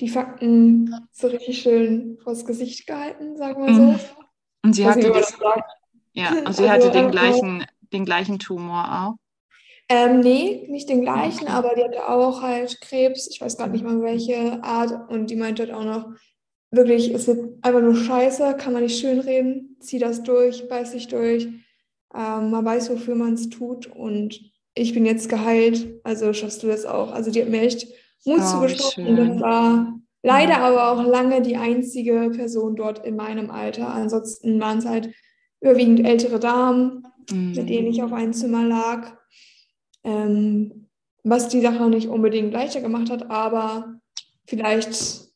[0.00, 3.82] die Fakten so richtig schön vors Gesicht gehalten, sagen wir so.
[3.82, 4.00] Mhm.
[4.64, 5.38] Und sie hatte das,
[6.12, 9.14] ja, und sie Also hatte den einfach- gleichen, den gleichen Tumor auch.
[9.92, 11.52] Ähm, nee, nicht den gleichen, Okay.
[11.52, 13.26] aber die hatte auch halt Krebs.
[13.28, 15.10] Ich weiß gerade nicht mal welche Art.
[15.10, 16.12] Und die meinte halt auch noch,
[16.70, 19.76] wirklich, es wird einfach nur scheiße, kann man nicht schönreden.
[19.80, 21.48] Zieh das durch, beiß dich durch.
[22.14, 23.88] Ähm, man weiß, wofür man es tut.
[23.88, 24.40] Und
[24.74, 27.10] ich bin jetzt geheilt, also schaffst du das auch.
[27.10, 27.88] Also die hat mir echt
[28.24, 29.06] Mut Oh, zugesprochen.
[29.08, 30.68] Und das war leider Ja.
[30.68, 33.88] aber auch lange die einzige Person dort in meinem Alter.
[33.88, 35.12] Ansonsten waren es halt
[35.60, 37.90] überwiegend ältere Damen, mit denen Mhm.
[37.90, 39.16] ich auf einem Zimmer lag.
[40.04, 40.88] Ähm,
[41.22, 44.00] was die Sache nicht unbedingt leichter gemacht hat, aber
[44.46, 45.30] vielleicht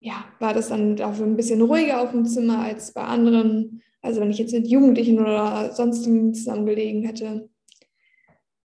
[0.00, 3.82] ja, war das dann dafür ein bisschen ruhiger auf dem Zimmer als bei anderen.
[4.02, 7.50] Also wenn ich jetzt mit Jugendlichen oder sonstigen zusammengelegen hätte.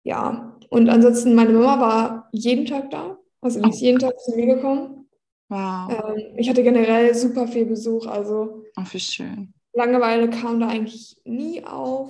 [0.04, 3.18] Ja, und ansonsten meine Mama war jeden Tag da.
[3.42, 5.10] Also die ist jeden Tag zu mir gekommen.
[5.50, 9.54] Wow, Ähm, ich hatte generell super viel Besuch, also oh, wie schön.
[9.74, 12.10] Langeweile kam da eigentlich nie auf.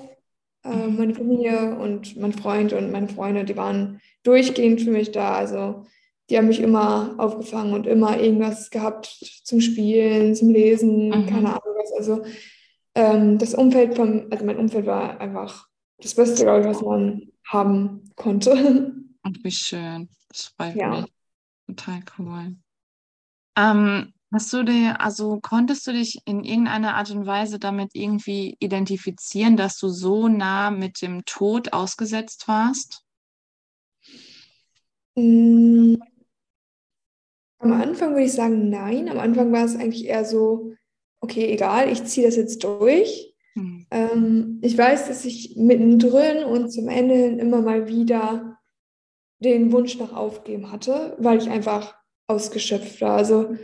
[0.67, 0.97] Äh, Mhm.
[0.97, 5.36] meine Familie und mein Freund und meine Freunde, die waren durchgehend für mich da.
[5.36, 5.86] Also
[6.30, 9.06] die haben mich immer aufgefangen und immer irgendwas gehabt
[9.43, 11.25] zum Spielen, zum Lesen, Mhm.
[11.27, 11.93] keine Ahnung was.
[11.97, 12.23] Also
[12.95, 15.67] ähm, das Umfeld von, also mein Umfeld war einfach
[15.99, 18.93] das Beste, glaube ich, was man haben konnte.
[19.23, 20.10] Und wie schön.
[20.30, 20.89] Das freut Ja.
[21.01, 21.12] mich.
[21.67, 22.56] Total cool.
[23.58, 28.57] Ähm, hast du dir, also konntest du dich in irgendeiner Art und Weise damit irgendwie
[28.59, 33.03] identifizieren, dass du so nah mit dem Tod ausgesetzt warst?
[35.15, 35.95] Mm,
[37.59, 39.09] Am Anfang würde ich sagen, nein.
[39.09, 40.73] Am Anfang war es eigentlich eher so,
[41.21, 43.33] okay, egal, ich ziehe das jetzt durch.
[43.55, 43.87] Hm.
[43.89, 48.59] Ähm, ich weiß, dass ich mittendrin und zum Ende hin immer mal wieder
[49.39, 51.95] den Wunsch nach Aufgeben hatte, weil ich einfach
[52.27, 53.17] ausgeschöpft war.
[53.17, 53.55] Also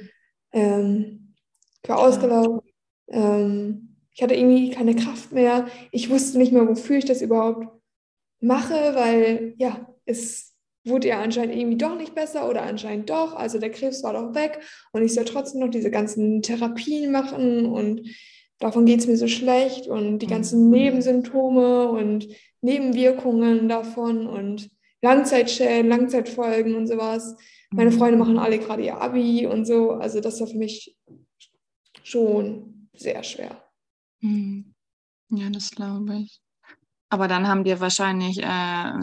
[0.53, 1.33] ähm,
[1.81, 2.69] ich war ausgelaugt.
[3.09, 5.67] Ähm, ich hatte irgendwie keine Kraft mehr.
[5.91, 7.67] Ich wusste nicht mehr, wofür ich das überhaupt
[8.39, 10.53] mache, weil ja, es
[10.85, 13.33] wurde ja anscheinend irgendwie doch nicht besser oder anscheinend doch.
[13.35, 14.59] Also der Krebs war doch weg
[14.91, 18.01] und ich soll trotzdem noch diese ganzen Therapien machen und
[18.59, 20.71] davon geht es mir so schlecht und die ganzen Mhm.
[20.71, 22.27] Nebensymptome und
[22.61, 24.69] Nebenwirkungen davon und
[25.01, 27.35] Langzeitschäden, Langzeitfolgen und sowas.
[27.75, 27.97] Meine Mhm.
[27.97, 29.91] Freunde machen alle gerade ihr Abi und so.
[29.91, 30.95] Also das war für mich
[32.03, 33.61] schon sehr schwer.
[34.21, 34.73] Hm.
[35.29, 36.41] Ja, das glaube ich.
[37.09, 38.43] Aber dann haben dir wahrscheinlich äh,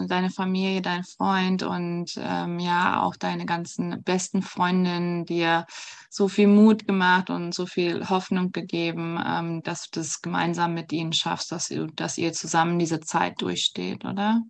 [0.07, 5.65] deine Familie, dein Freund und ähm, ja auch deine ganzen besten Freundinnen dir
[6.09, 10.91] so viel Mut gemacht und so viel Hoffnung gegeben, ähm, dass du das gemeinsam mit
[10.91, 14.41] ihnen schaffst, dass dass ihr zusammen diese Zeit durchsteht, oder?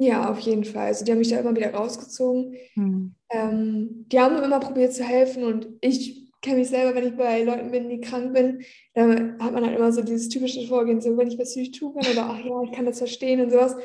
[0.00, 0.86] Ja, auf jeden Fall.
[0.86, 2.56] Also die haben mich da immer wieder rausgezogen.
[2.72, 3.14] Hm.
[3.28, 7.42] Ähm, die haben immer probiert zu helfen und ich kenne mich selber, wenn ich bei
[7.42, 8.62] Leuten bin, die krank bin,
[8.94, 11.92] dann hat man halt immer so dieses typische Vorgehen, so wenn ich was nicht tun
[11.94, 13.76] kann oder ach ja, ich kann das verstehen und sowas.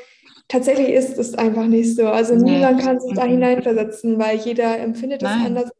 [0.48, 2.06] Tatsächlich ist es einfach nicht so.
[2.06, 2.52] Also nee.
[2.52, 5.70] niemand kann sich da hineinversetzen, weil jeder empfindet es anders.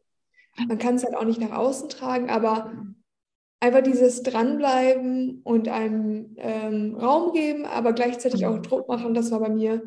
[0.67, 2.71] Man kann es halt auch nicht nach außen tragen, aber
[3.59, 9.39] einfach dieses Dranbleiben und einem ähm, Raum geben, aber gleichzeitig auch Druck machen, das war
[9.39, 9.81] bei mir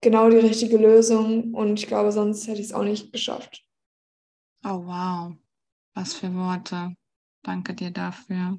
[0.00, 3.64] genau die richtige Lösung und ich glaube, sonst hätte ich es auch nicht geschafft.
[4.64, 5.32] Oh wow,
[5.94, 6.94] was für Worte.
[7.42, 8.58] Danke dir dafür.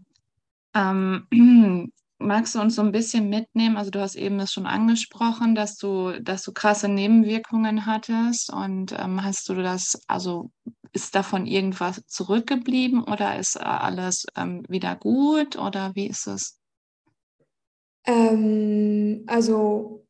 [0.74, 1.28] Ähm,
[2.20, 3.78] magst du uns so ein bisschen mitnehmen?
[3.78, 8.94] Also du hast eben das schon angesprochen, dass du, dass du krasse Nebenwirkungen hattest und
[8.98, 10.52] ähm, hast du das, also
[10.94, 16.60] ist davon irgendwas zurückgeblieben oder ist alles ähm, wieder gut oder wie ist es?
[18.06, 20.01] Ähm, also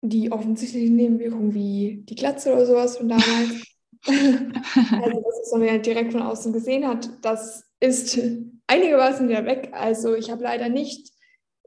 [0.00, 3.64] die offensichtlichen Nebenwirkungen wie die Glatze oder sowas von damals.
[4.06, 8.18] also das, was man ja direkt von außen gesehen hat, das ist
[8.66, 9.70] einigermaßen wieder weg.
[9.72, 11.10] Also ich habe leider nicht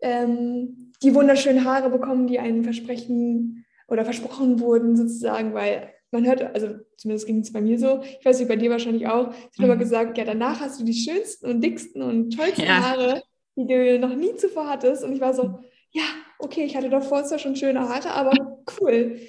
[0.02, 6.42] ähm, die wunderschönen Haare bekommen, die einem versprechen oder versprochen wurden sozusagen, weil man hört,
[6.54, 9.36] also zumindest ging es bei mir so, ich weiß nicht, bei dir wahrscheinlich auch, es
[9.36, 9.66] wird mhm.
[9.66, 12.82] immer gesagt, ja, danach hast du die schönsten und dicksten und tollsten ja.
[12.82, 13.24] Haare,
[13.56, 15.04] die du noch nie zuvor hattest.
[15.04, 15.60] Und ich war so,
[15.92, 16.04] ja,
[16.42, 19.20] okay, ich hatte davor zwar schon schöne Haare, aber cool.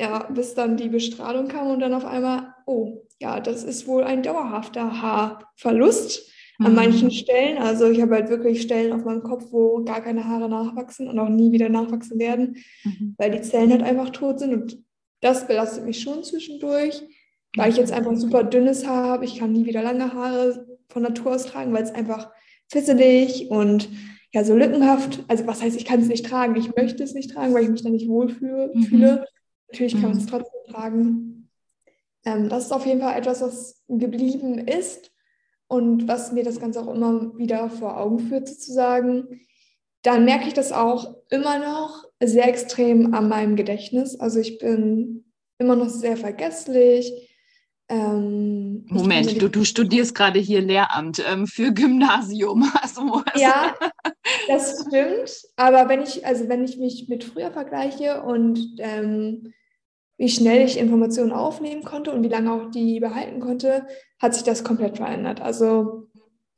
[0.00, 4.02] Ja, bis dann die Bestrahlung kam und dann auf einmal, oh, ja, das ist wohl
[4.02, 6.76] ein dauerhafter Haarverlust an mhm.
[6.76, 7.58] manchen Stellen.
[7.58, 11.18] Also ich habe halt wirklich Stellen auf meinem Kopf, wo gar keine Haare nachwachsen und
[11.18, 13.14] auch nie wieder nachwachsen werden, mhm.
[13.18, 14.52] weil die Zellen halt einfach tot sind.
[14.52, 14.82] Und
[15.20, 17.02] das belastet mich schon zwischendurch,
[17.56, 19.24] weil ich jetzt einfach super dünnes Haar habe.
[19.24, 22.30] Ich kann nie wieder lange Haare von Natur aus tragen, weil es einfach
[22.70, 23.88] fisselig und
[24.34, 25.24] ja, so lückenhaft.
[25.28, 26.56] Also was heißt, ich kann es nicht tragen.
[26.56, 28.72] Ich möchte es nicht tragen, weil ich mich da nicht wohlfühle.
[28.74, 29.20] Mhm.
[29.68, 30.28] Natürlich kann man es mhm.
[30.28, 31.50] trotzdem tragen.
[32.24, 35.12] Ähm, das ist auf jeden Fall etwas, was geblieben ist
[35.68, 39.40] und was mir das Ganze auch immer wieder vor Augen führt, sozusagen.
[40.02, 44.18] Dann merke ich das auch immer noch sehr extrem an meinem Gedächtnis.
[44.18, 47.30] Also ich bin immer noch sehr vergesslich.
[47.88, 52.68] Ähm, Moment, du, du studierst gerade hier Lehramt ähm, für Gymnasium.
[52.82, 53.74] Also, ja,
[54.48, 55.42] das stimmt.
[55.56, 59.52] Aber wenn ich, also wenn ich mich mit früher vergleiche und ähm,
[60.16, 63.86] wie schnell ich Informationen aufnehmen konnte und wie lange auch die behalten konnte,
[64.20, 65.40] hat sich das komplett verändert.
[65.40, 66.08] Also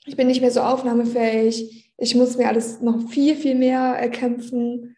[0.04, 1.92] ich bin nicht mehr so aufnahmefähig.
[1.96, 4.96] Ich muss mir alles noch viel, viel mehr erkämpfen.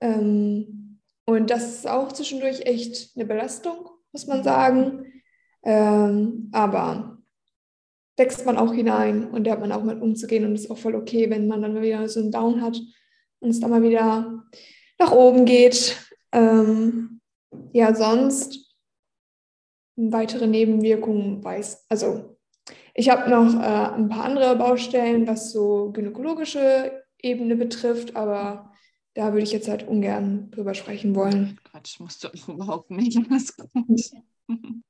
[0.00, 5.06] Ähm, und das ist auch zwischendurch echt eine Belastung, muss man sagen.
[5.62, 7.13] Ähm, aber
[8.16, 10.94] wächst man auch hinein und da hat man auch mit umzugehen und ist auch voll
[10.94, 12.80] okay, wenn man dann mal wieder so einen Down hat
[13.40, 14.44] und es dann mal wieder
[14.98, 15.96] nach oben geht.
[16.32, 17.20] Ähm,
[17.72, 18.76] ja, sonst
[19.96, 22.36] weitere Nebenwirkungen weiß, also
[22.94, 28.72] ich habe noch äh, ein paar andere Baustellen, was so gynäkologische Ebene betrifft, aber
[29.14, 31.58] da würde ich jetzt halt ungern drüber sprechen wollen.
[31.64, 33.18] Quatsch, musst du überhaupt nicht.
[33.30, 33.70] Alles gut.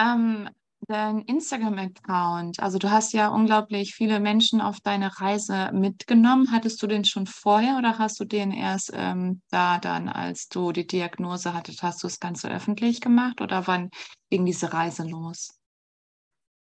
[0.00, 0.48] ähm,
[0.88, 6.52] dein Instagram-Account, also du hast ja unglaublich viele Menschen auf deine Reise mitgenommen.
[6.52, 10.72] Hattest du den schon vorher oder hast du den erst ähm, da dann, als du
[10.72, 13.90] die Diagnose hattest, hast du das Ganze öffentlich gemacht oder wann
[14.30, 15.58] ging diese Reise los?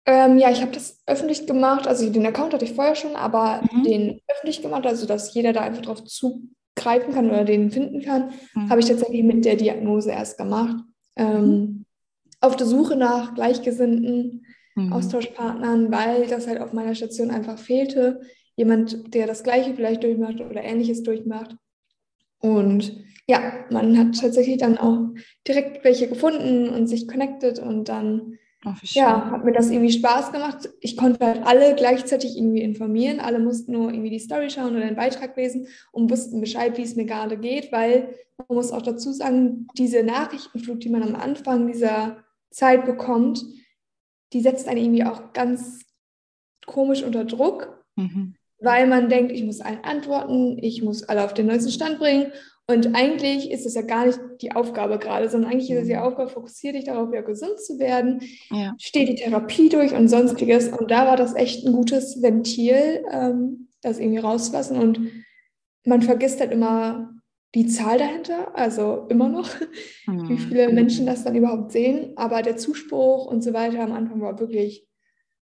[0.06, 1.86] Ähm, ja, ich habe das öffentlich gemacht.
[1.86, 3.82] Also den Account hatte ich vorher schon, aber mhm.
[3.84, 8.32] den öffentlich gemacht, also dass jeder da einfach drauf zugreifen kann oder den finden kann,
[8.54, 8.70] mhm.
[8.70, 10.76] habe ich tatsächlich mit der Diagnose erst gemacht.
[11.16, 11.84] Ähm, mhm
[12.40, 14.92] auf der Suche nach Gleichgesinnten, mhm.
[14.92, 18.20] Austauschpartnern, weil das halt auf meiner Station einfach fehlte.
[18.56, 21.56] Jemand, der das Gleiche vielleicht durchmacht oder Ähnliches durchmacht.
[22.40, 25.10] Und ja, man hat tatsächlich dann auch
[25.46, 30.32] direkt welche gefunden und sich connected und dann oh, ja, hat mir das irgendwie Spaß
[30.32, 30.68] gemacht.
[30.80, 33.20] Ich konnte halt alle gleichzeitig irgendwie informieren.
[33.20, 36.82] Alle mussten nur irgendwie die Story schauen oder den Beitrag lesen und wussten Bescheid, wie
[36.82, 41.16] es mir gerade geht, weil man muss auch dazu sagen, diese Nachrichtenflut, die man am
[41.16, 43.44] Anfang dieser Zeit bekommt,
[44.32, 45.84] die setzt einen irgendwie auch ganz
[46.66, 48.34] komisch unter Druck, mhm.
[48.60, 52.32] weil man denkt, ich muss allen antworten, ich muss alle auf den neuesten Stand bringen.
[52.70, 55.96] Und eigentlich ist es ja gar nicht die Aufgabe gerade, sondern eigentlich ist es die.
[55.96, 58.74] Aufgabe, fokussiere dich darauf, wieder gesund zu werden, ja.
[58.78, 60.68] steh die Therapie durch und sonstiges.
[60.68, 64.78] Und da war das echt ein gutes Ventil, ähm, das irgendwie rauslassen.
[64.78, 65.00] Und
[65.86, 67.17] man vergisst halt immer
[67.54, 69.48] die Zahl dahinter, also immer noch,
[70.06, 70.28] mhm.
[70.28, 72.12] wie viele Menschen das dann überhaupt sehen.
[72.16, 74.86] Aber der Zuspruch und so weiter am Anfang war wirklich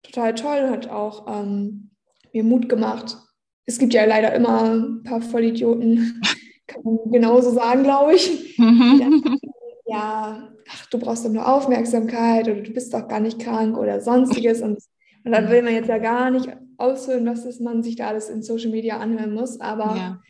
[0.02, 1.90] total toll und hat auch ähm,
[2.32, 3.16] mir Mut gemacht.
[3.64, 6.20] Es gibt ja leider immer ein paar Vollidioten,
[6.66, 8.58] kann man genauso sagen, glaube ich.
[8.58, 9.40] Mhm.
[9.86, 14.00] ja, ach, du brauchst doch nur Aufmerksamkeit oder du bist doch gar nicht krank oder
[14.00, 14.60] sonstiges.
[14.60, 14.78] Und
[15.24, 18.42] Und dann will man jetzt ja gar nicht ausführen, was man sich da alles in
[18.42, 19.60] Social Media anhören muss.
[19.60, 20.20] Aber Ja.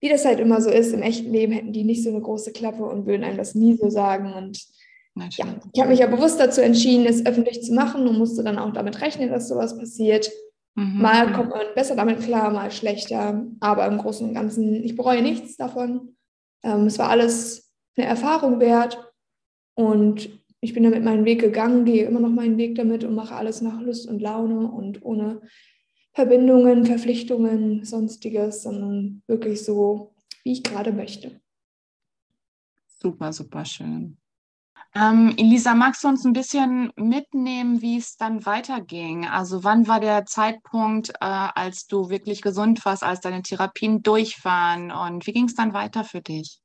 [0.00, 2.52] Wie das halt immer so ist, im echten Leben hätten die nicht so eine große
[2.52, 4.32] Klappe und würden einem das nie so sagen.
[4.32, 4.66] Und
[5.14, 8.58] ja, ich habe mich ja bewusst dazu entschieden, es öffentlich zu machen und musste dann
[8.58, 10.30] auch damit rechnen, dass sowas passiert.
[10.74, 11.02] Mhm.
[11.02, 13.44] Mal kommt man besser damit klar, mal schlechter.
[13.60, 16.16] Aber im Großen und Ganzen, ich bereue nichts davon.
[16.62, 19.12] Ähm, es war alles eine Erfahrung wert.
[19.74, 23.34] Und ich bin damit meinen Weg gegangen, gehe immer noch meinen Weg damit und mache
[23.34, 25.40] alles nach Lust und Laune und ohne
[26.12, 31.40] Verbindungen, Verpflichtungen, sonstiges, sondern wirklich so, wie ich gerade möchte.
[32.86, 34.16] Super, super schön.
[34.94, 39.24] Ähm, Elisa, magst du uns ein bisschen mitnehmen, wie es dann weiterging?
[39.24, 44.44] Also wann war der Zeitpunkt, äh, als du wirklich gesund warst, als deine Therapien durch
[44.44, 46.60] waren und wie ging es dann weiter für dich?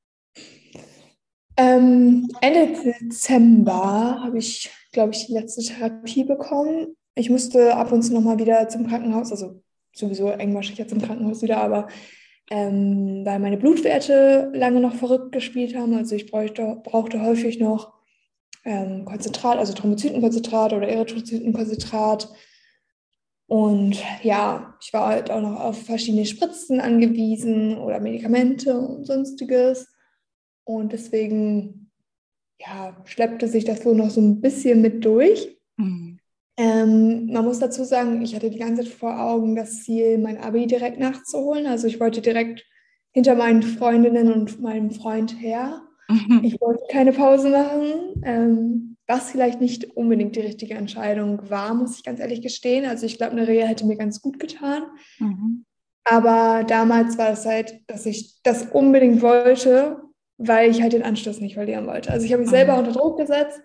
[1.58, 6.98] Ähm, Ende Dezember habe ich, glaube ich, die letzte Therapie bekommen.
[7.16, 9.62] Ich musste ab und zu nochmal wieder zum Krankenhaus, also
[9.94, 11.88] sowieso engmaschig jetzt im Krankenhaus wieder, aber
[12.52, 15.96] ähm, weil meine Blutwerte lange noch verrückt gespielt haben.
[15.96, 17.94] Also ich bräuchte, brauchte häufig noch
[18.66, 22.30] ähm, Konzentrat, also Thrombozytenkonzentrat oder Erythrozytenkonzentrat.
[23.48, 29.88] Und ja, ich war halt auch noch auf verschiedene Spritzen angewiesen oder Medikamente und sonstiges.
[30.64, 31.92] Und deswegen,
[32.60, 35.58] ja, schleppte sich das so noch so ein bisschen mit durch.
[35.78, 36.05] Mhm.
[36.58, 40.38] Ähm, man muss dazu sagen, ich hatte die ganze Zeit vor Augen das Ziel, mein
[40.38, 41.68] Abi direkt nachzuholen.
[41.68, 42.64] Also ich wollte direkt
[43.12, 45.82] hinter meinen Freundinnen und meinem Freund her.
[46.44, 51.98] Ich wollte keine Pause machen, ähm, was vielleicht nicht unbedingt die richtige Entscheidung war, muss
[51.98, 52.86] ich ganz ehrlich gestehen.
[52.86, 54.84] Also ich glaube, eine Reha hätte mir ganz gut getan.
[55.20, 55.66] Mhm.
[56.04, 60.02] Aber damals war es halt, dass ich das unbedingt wollte,
[60.38, 62.12] weil ich halt den Anschluss nicht verlieren wollte.
[62.12, 62.80] Also ich habe mich selber Mhm.
[62.80, 63.62] unter Druck gesetzt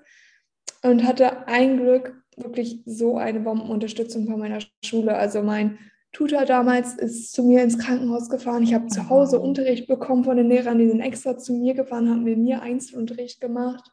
[0.83, 5.17] und hatte ein Glück wirklich so eine Bombenunterstützung von meiner Schule.
[5.17, 5.79] Also mein
[6.13, 8.63] Tutor damals ist zu mir ins Krankenhaus gefahren.
[8.63, 9.39] Ich habe zu Hause.
[9.39, 13.41] Unterricht bekommen von den Lehrern, die sind extra zu mir gefahren, haben mit mir Einzelunterricht
[13.41, 13.91] gemacht,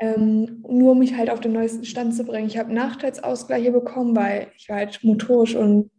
[0.00, 2.48] ähm, nur um mich halt auf den neuesten Stand zu bringen.
[2.48, 5.90] Ich habe Nachteilsausgleiche bekommen, weil ich war halt motorisch und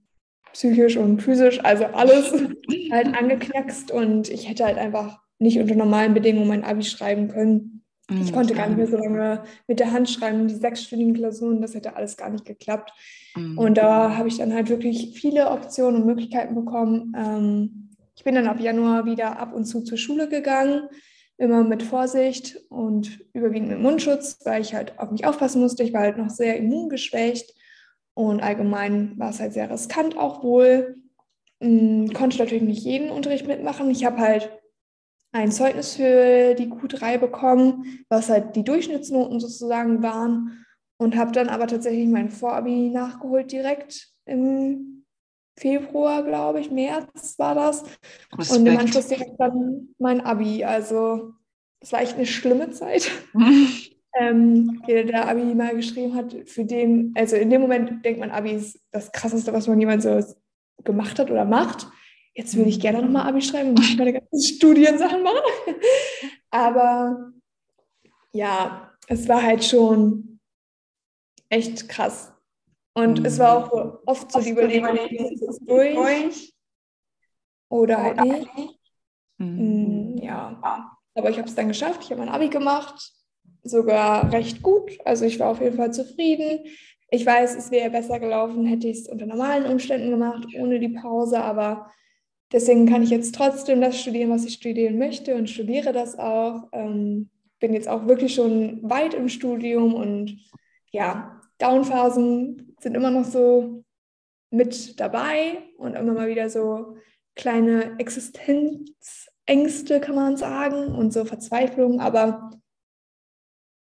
[0.51, 2.31] psychisch und physisch, also alles
[2.91, 7.82] halt angeknackst und ich hätte halt einfach nicht unter normalen Bedingungen mein Abi schreiben können.
[8.19, 11.61] Ich Mhm, konnte gar nicht mehr so lange mit der Hand schreiben, die sechsstündigen Klausuren,
[11.61, 12.93] das hätte alles gar nicht geklappt.
[13.35, 13.57] Mhm.
[13.57, 17.13] Und da habe ich dann halt wirklich viele Optionen und Möglichkeiten bekommen.
[17.17, 20.87] Ähm, ich bin dann ab Januar wieder ab und zu zur Schule gegangen,
[21.37, 25.83] immer mit Vorsicht und überwiegend mit Mundschutz, weil ich halt auf mich aufpassen musste.
[25.83, 27.53] Ich war halt noch sehr immungeschwächt
[28.13, 30.97] und allgemein war es halt sehr riskant auch wohl.
[31.59, 33.89] Ähm, konnte natürlich nicht jeden Unterricht mitmachen.
[33.89, 34.51] Ich habe halt
[35.33, 40.65] ein Zeugnis für die Q3 bekommen, was halt die Durchschnittsnoten sozusagen waren
[40.97, 45.05] und habe dann aber tatsächlich mein Vorabi nachgeholt direkt im
[45.57, 47.83] Februar, glaube ich, März war das.
[48.31, 49.21] Und im Anschluss Respekt.
[49.21, 50.63] direkt dann mein Abi.
[50.63, 51.33] Also
[51.79, 53.11] es war echt eine schlimme Zeit.
[54.15, 58.29] Ähm, jeder, der Abi mal geschrieben hat, für den, also in dem Moment denkt man,
[58.29, 60.21] Abi ist das Krasseste, was man jemals so
[60.83, 61.87] gemacht hat oder macht.
[62.35, 65.75] Jetzt würde ich gerne nochmal Abi schreiben und meine ganzen Studiensachen machen.
[66.49, 67.31] Aber
[68.31, 70.39] ja, es war halt schon
[71.49, 72.31] echt krass.
[72.95, 73.25] Und Mhm.
[73.25, 76.53] es war auch so oft so die Überlegung, ist es durch
[77.69, 78.17] oder halt
[78.55, 78.79] nicht.
[79.37, 80.17] Mhm.
[80.21, 82.01] Ja, aber ich habe es dann geschafft.
[82.03, 83.11] Ich habe mein Abi gemacht,
[83.63, 84.91] sogar recht gut.
[85.05, 86.65] Also ich war auf jeden Fall zufrieden.
[87.09, 90.89] Ich weiß, es wäre besser gelaufen, hätte ich es unter normalen Umständen gemacht, ohne die
[90.89, 91.39] Pause.
[91.41, 91.91] Aber
[92.53, 96.69] deswegen kann ich jetzt trotzdem das studieren, was ich studieren möchte und studiere das auch.
[96.71, 100.37] Ähm, bin jetzt auch wirklich schon weit im Studium und
[100.91, 103.83] ja, Downphasen sind immer noch so
[104.51, 106.97] mit dabei und immer mal wieder so
[107.35, 112.51] kleine Existenzängste, kann man sagen, und so Verzweiflung, aber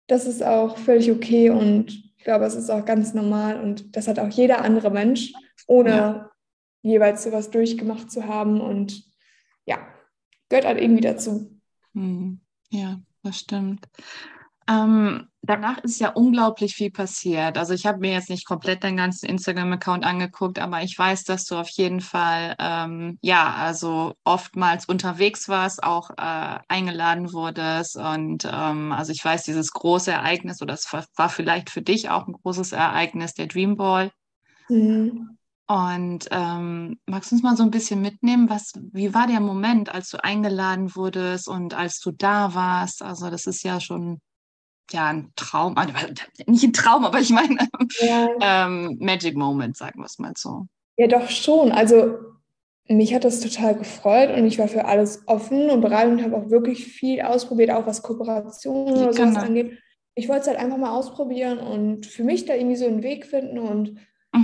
[0.07, 4.07] das ist auch völlig okay und ich glaube, es ist auch ganz normal und das
[4.07, 5.33] hat auch jeder andere Mensch,
[5.67, 6.30] ohne Ja.
[6.81, 9.03] Jeweils sowas durchgemacht zu haben und
[9.65, 9.79] ja,
[10.49, 11.59] gehört halt irgendwie dazu.
[11.93, 12.41] Mhm.
[12.69, 13.87] Ja, das stimmt.
[14.69, 17.57] Ähm, danach ist ja unglaublich viel passiert.
[17.57, 21.45] Also ich habe mir jetzt nicht komplett deinen ganzen Instagram-Account angeguckt, aber ich weiß, dass
[21.45, 27.97] du auf jeden Fall, ähm, ja, also oftmals unterwegs warst, auch äh, eingeladen wurdest.
[27.97, 32.09] Und ähm, also ich weiß, dieses große Ereignis, oder es war, war vielleicht für dich
[32.09, 34.11] auch ein großes Ereignis, der Dream Ball.
[34.69, 35.37] Mhm.
[35.71, 39.87] Und ähm, magst du uns mal so ein bisschen mitnehmen, was, wie war der Moment,
[39.87, 43.01] als du eingeladen wurdest und als du da warst?
[43.01, 44.19] Also das ist ja schon
[44.91, 45.93] ja, ein Traum, also,
[46.47, 47.69] nicht ein Traum, aber ich meine
[48.01, 48.27] Ja.
[48.41, 50.65] ähm, Magic Moment, sagen wir es mal so.
[50.97, 51.71] Ja, doch schon.
[51.71, 52.17] Also
[52.89, 56.35] mich hat das total gefreut und ich war für alles offen und bereit und habe
[56.35, 59.77] auch wirklich viel ausprobiert, auch was Kooperationen oder sowas angeht.
[60.15, 63.25] Ich wollte es halt einfach mal ausprobieren und für mich da irgendwie so einen Weg
[63.25, 63.95] finden und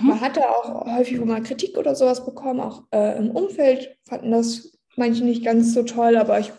[0.02, 0.08] Mhm.
[0.10, 4.78] man hatte auch häufig mal Kritik oder sowas bekommen, auch äh, im Umfeld fanden das
[4.96, 6.52] manche nicht ganz so toll, aber ich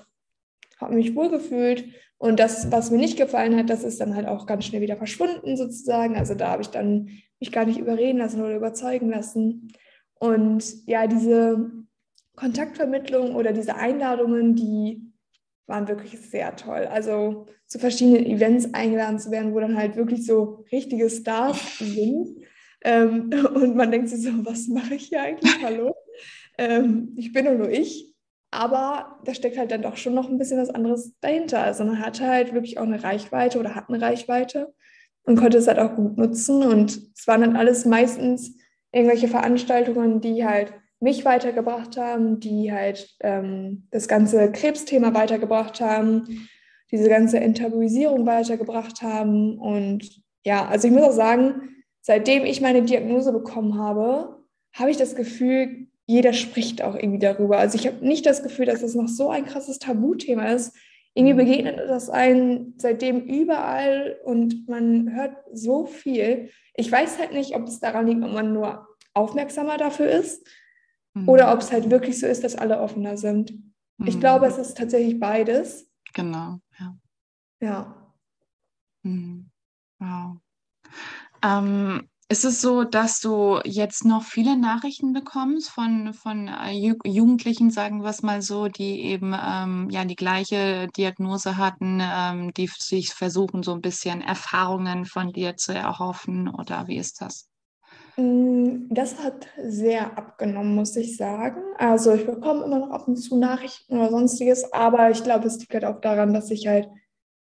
[0.80, 1.84] habe mich wohl gefühlt
[2.18, 4.96] und das, was mir nicht gefallen hat, das ist dann halt auch ganz schnell wieder
[4.96, 6.16] verschwunden sozusagen.
[6.16, 9.72] Also da habe ich dann mich gar nicht überreden lassen oder überzeugen lassen.
[10.14, 11.70] Und ja, diese
[12.34, 15.12] Kontaktvermittlung oder diese Einladungen, die
[15.66, 16.88] waren wirklich sehr toll.
[16.90, 22.36] Also zu verschiedenen Events eingeladen zu werden, wo dann halt wirklich so richtige Stars sind.
[22.82, 25.56] Ähm, und man denkt sich so, was mache ich hier eigentlich?
[25.62, 25.94] Hallo?
[26.56, 28.14] Ähm, ich bin doch nur ich.
[28.50, 31.62] Aber da steckt halt dann doch schon noch ein bisschen was anderes dahinter.
[31.62, 34.72] Also man hatte halt wirklich auch eine Reichweite oder hat eine Reichweite
[35.24, 36.62] und konnte es halt auch gut nutzen.
[36.62, 38.56] Und es waren dann alles meistens
[38.90, 46.48] irgendwelche Veranstaltungen, die halt mich weitergebracht haben, die halt ähm, das ganze Krebsthema weitergebracht haben,
[46.90, 49.58] diese ganze Enttabuisierung weitergebracht haben.
[49.58, 54.42] Und ja, also ich muss auch sagen, seitdem ich meine Diagnose bekommen habe,
[54.74, 57.58] habe ich das Gefühl, jeder spricht auch irgendwie darüber.
[57.58, 60.74] Also ich habe nicht das Gefühl, dass das noch so ein krasses Tabuthema ist.
[61.14, 66.50] Irgendwie begegnet das einen seitdem überall und man hört so viel.
[66.74, 70.46] Ich weiß halt nicht, ob es daran liegt, ob man nur aufmerksamer dafür ist
[71.14, 71.28] Mhm.
[71.28, 73.52] oder ob es halt wirklich so ist, dass alle offener sind.
[74.06, 74.20] Ich Mhm.
[74.20, 75.90] glaube, es ist tatsächlich beides.
[76.14, 76.96] Genau, ja.
[77.60, 78.12] Ja.
[79.02, 79.50] Mhm.
[79.98, 80.36] Wow.
[81.42, 86.94] Ähm, ist es so, dass du jetzt noch viele Nachrichten bekommst von, von äh, Ju
[87.04, 92.52] Jugendlichen, sagen wir es mal so, die eben ähm, ja die gleiche Diagnose hatten, ähm,
[92.52, 97.48] die sich versuchen, so ein bisschen Erfahrungen von dir zu erhoffen oder wie ist das?
[98.18, 101.62] Mm, Das hat sehr abgenommen, muss ich sagen.
[101.78, 105.58] Also ich bekomme immer noch ab und zu Nachrichten oder sonstiges, aber ich glaube, es
[105.58, 106.88] liegt halt auch daran, dass ich halt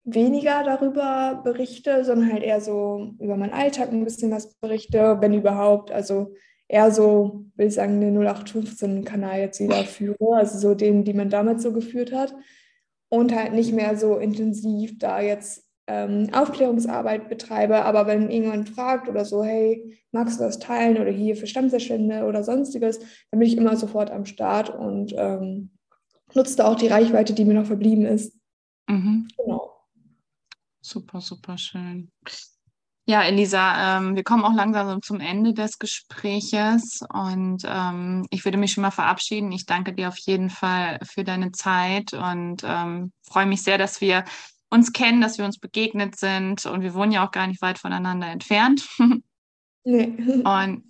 [0.06, 5.34] weniger darüber berichte, sondern halt eher so über meinen Alltag ein bisschen was berichte, wenn
[5.34, 5.92] überhaupt.
[5.92, 6.34] Also
[6.68, 11.30] eher so, will ich sagen, den 0815-Kanal jetzt wieder führe, also so den, die man
[11.30, 12.36] damals so geführt hat.
[13.10, 17.84] Und halt nicht mehr so intensiv da jetzt ähm, Aufklärungsarbeit betreibe.
[17.86, 22.26] Aber wenn irgendjemand fragt oder so, hey, magst du das teilen oder hier für Stammzellspende
[22.26, 25.72] oder sonstiges, dann bin ich immer sofort am Start und ähm,
[26.34, 28.36] nutze da auch die Reichweite, die mir noch verblieben ist.
[28.88, 29.28] Mhm.
[29.38, 29.65] Genau.
[30.86, 32.12] Super, super schön.
[33.08, 38.60] Ja, Elisa, ähm, wir kommen auch langsam zum Ende des Gespräches und ähm, ich würde
[38.60, 39.52] mich schon mal verabschieden.
[39.52, 44.00] Ich danke dir auf jeden Fall für deine Zeit und ähm, freue mich sehr, dass
[44.00, 44.26] wir
[44.70, 47.80] uns kennen, dass wir uns begegnet sind und wir wohnen ja auch gar nicht weit
[47.80, 48.88] voneinander entfernt.
[49.88, 50.16] Nee.
[50.44, 50.84] Und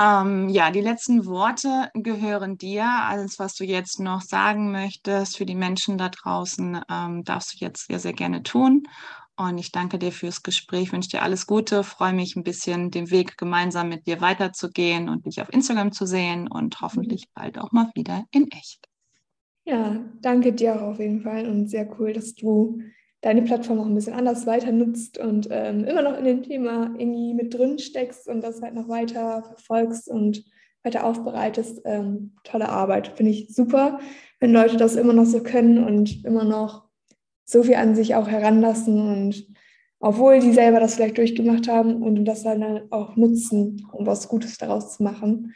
[0.00, 2.84] ähm, ja, die letzten Worte gehören dir.
[2.84, 7.64] Alles, was du jetzt noch sagen möchtest für die Menschen da draußen, ähm, darfst du
[7.64, 8.84] jetzt sehr, sehr gerne tun.
[9.36, 13.10] Und ich danke dir fürs Gespräch, wünsche dir alles Gute, freue mich ein bisschen den
[13.10, 17.72] Weg gemeinsam mit dir weiterzugehen und dich auf Instagram zu sehen und hoffentlich bald auch
[17.72, 18.86] mal wieder in echt.
[19.64, 22.80] Ja, danke dir auch auf jeden Fall und sehr cool, dass du
[23.20, 26.94] deine Plattform auch ein bisschen anders weiter nutzt und ähm, immer noch in dem Thema
[26.96, 30.44] irgendwie mit drin steckst und das halt noch weiter verfolgst und
[30.82, 31.82] weiter aufbereitest.
[31.84, 34.00] Ähm, tolle Arbeit, finde ich super,
[34.38, 36.88] wenn Leute das immer noch so können und immer noch
[37.44, 39.46] so viel an sich auch heranlassen und
[39.98, 44.56] obwohl die selber das vielleicht durchgemacht haben und das dann auch nutzen, um was Gutes
[44.56, 45.54] daraus zu machen.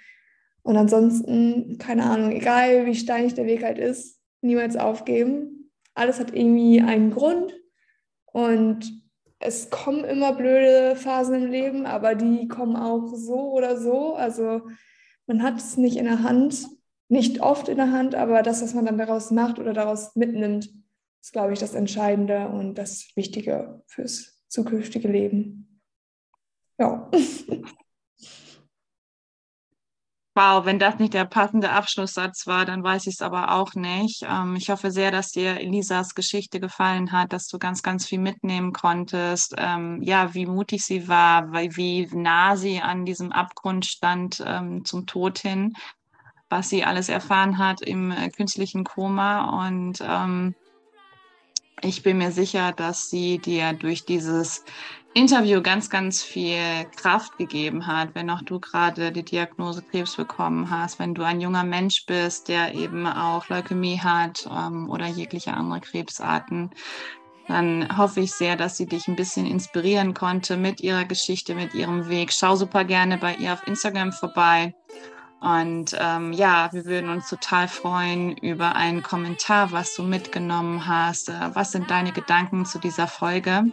[0.62, 5.63] Und ansonsten, keine Ahnung, egal wie steinig der Weg halt ist, niemals aufgeben.
[5.95, 7.55] Alles hat irgendwie einen Grund
[8.26, 9.05] und
[9.38, 14.14] es kommen immer blöde Phasen im Leben, aber die kommen auch so oder so.
[14.14, 14.62] Also
[15.26, 16.66] man hat es nicht in der Hand,
[17.09, 20.70] nicht oft in der Hand, aber das, was man dann daraus macht oder daraus mitnimmt,
[21.20, 25.80] ist, glaube ich, das Entscheidende und das Wichtige fürs zukünftige Leben.
[26.78, 27.11] Ja.
[30.37, 34.24] Wow, wenn das nicht der passende Abschlusssatz war, dann weiß ich es aber auch nicht.
[34.28, 38.18] Ähm, ich hoffe sehr, dass dir Elisas Geschichte gefallen hat, dass du ganz, ganz viel
[38.18, 39.55] mitnehmen konntest.
[39.57, 44.85] Ähm, ja, wie mutig sie war, weil, wie nah sie an diesem Abgrund stand ähm,
[44.85, 45.74] zum Tod hin,
[46.49, 49.68] was sie alles erfahren hat im äh, künstlichen Koma.
[49.68, 50.57] Und ähm,
[51.80, 54.64] ich bin mir sicher, dass sie dir durch dieses
[55.14, 60.70] Interview ganz, ganz viel Kraft gegeben hat, wenn auch du gerade die Diagnose Krebs bekommen
[60.70, 65.54] hast, wenn du ein junger Mensch bist, der eben auch Leukämie hat ähm, oder jegliche
[65.54, 66.70] andere Krebsarten,
[67.46, 71.74] dann hoffe ich sehr, dass sie dich ein bisschen inspirieren konnte mit ihrer Geschichte, mit
[71.74, 72.32] ihrem Weg.
[72.32, 74.74] Schau super gerne bei ihr auf Instagram vorbei.
[75.40, 81.28] Und ähm, ja, wir würden uns total freuen über einen Kommentar, was du mitgenommen hast.
[81.28, 83.64] Äh, was sind deine Gedanken zu dieser Folge?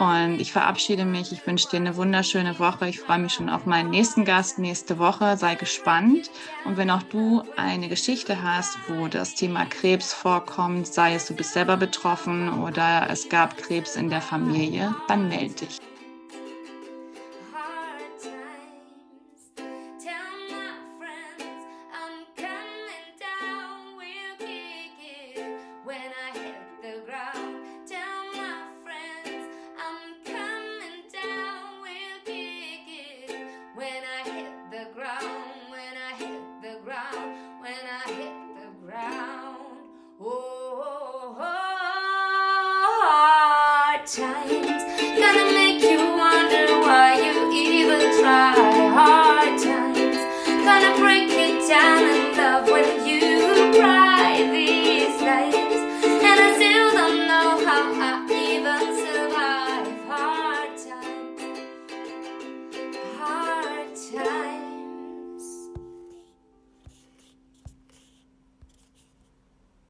[0.00, 1.30] Und ich verabschiede mich.
[1.30, 2.88] Ich wünsche dir eine wunderschöne Woche.
[2.88, 5.36] Ich freue mich schon auf meinen nächsten Gast nächste Woche.
[5.36, 6.30] Sei gespannt.
[6.64, 11.34] Und wenn auch du eine Geschichte hast, wo das Thema Krebs vorkommt, sei es du
[11.34, 15.89] bist selber betroffen oder es gab Krebs in der Familie, dann melde dich.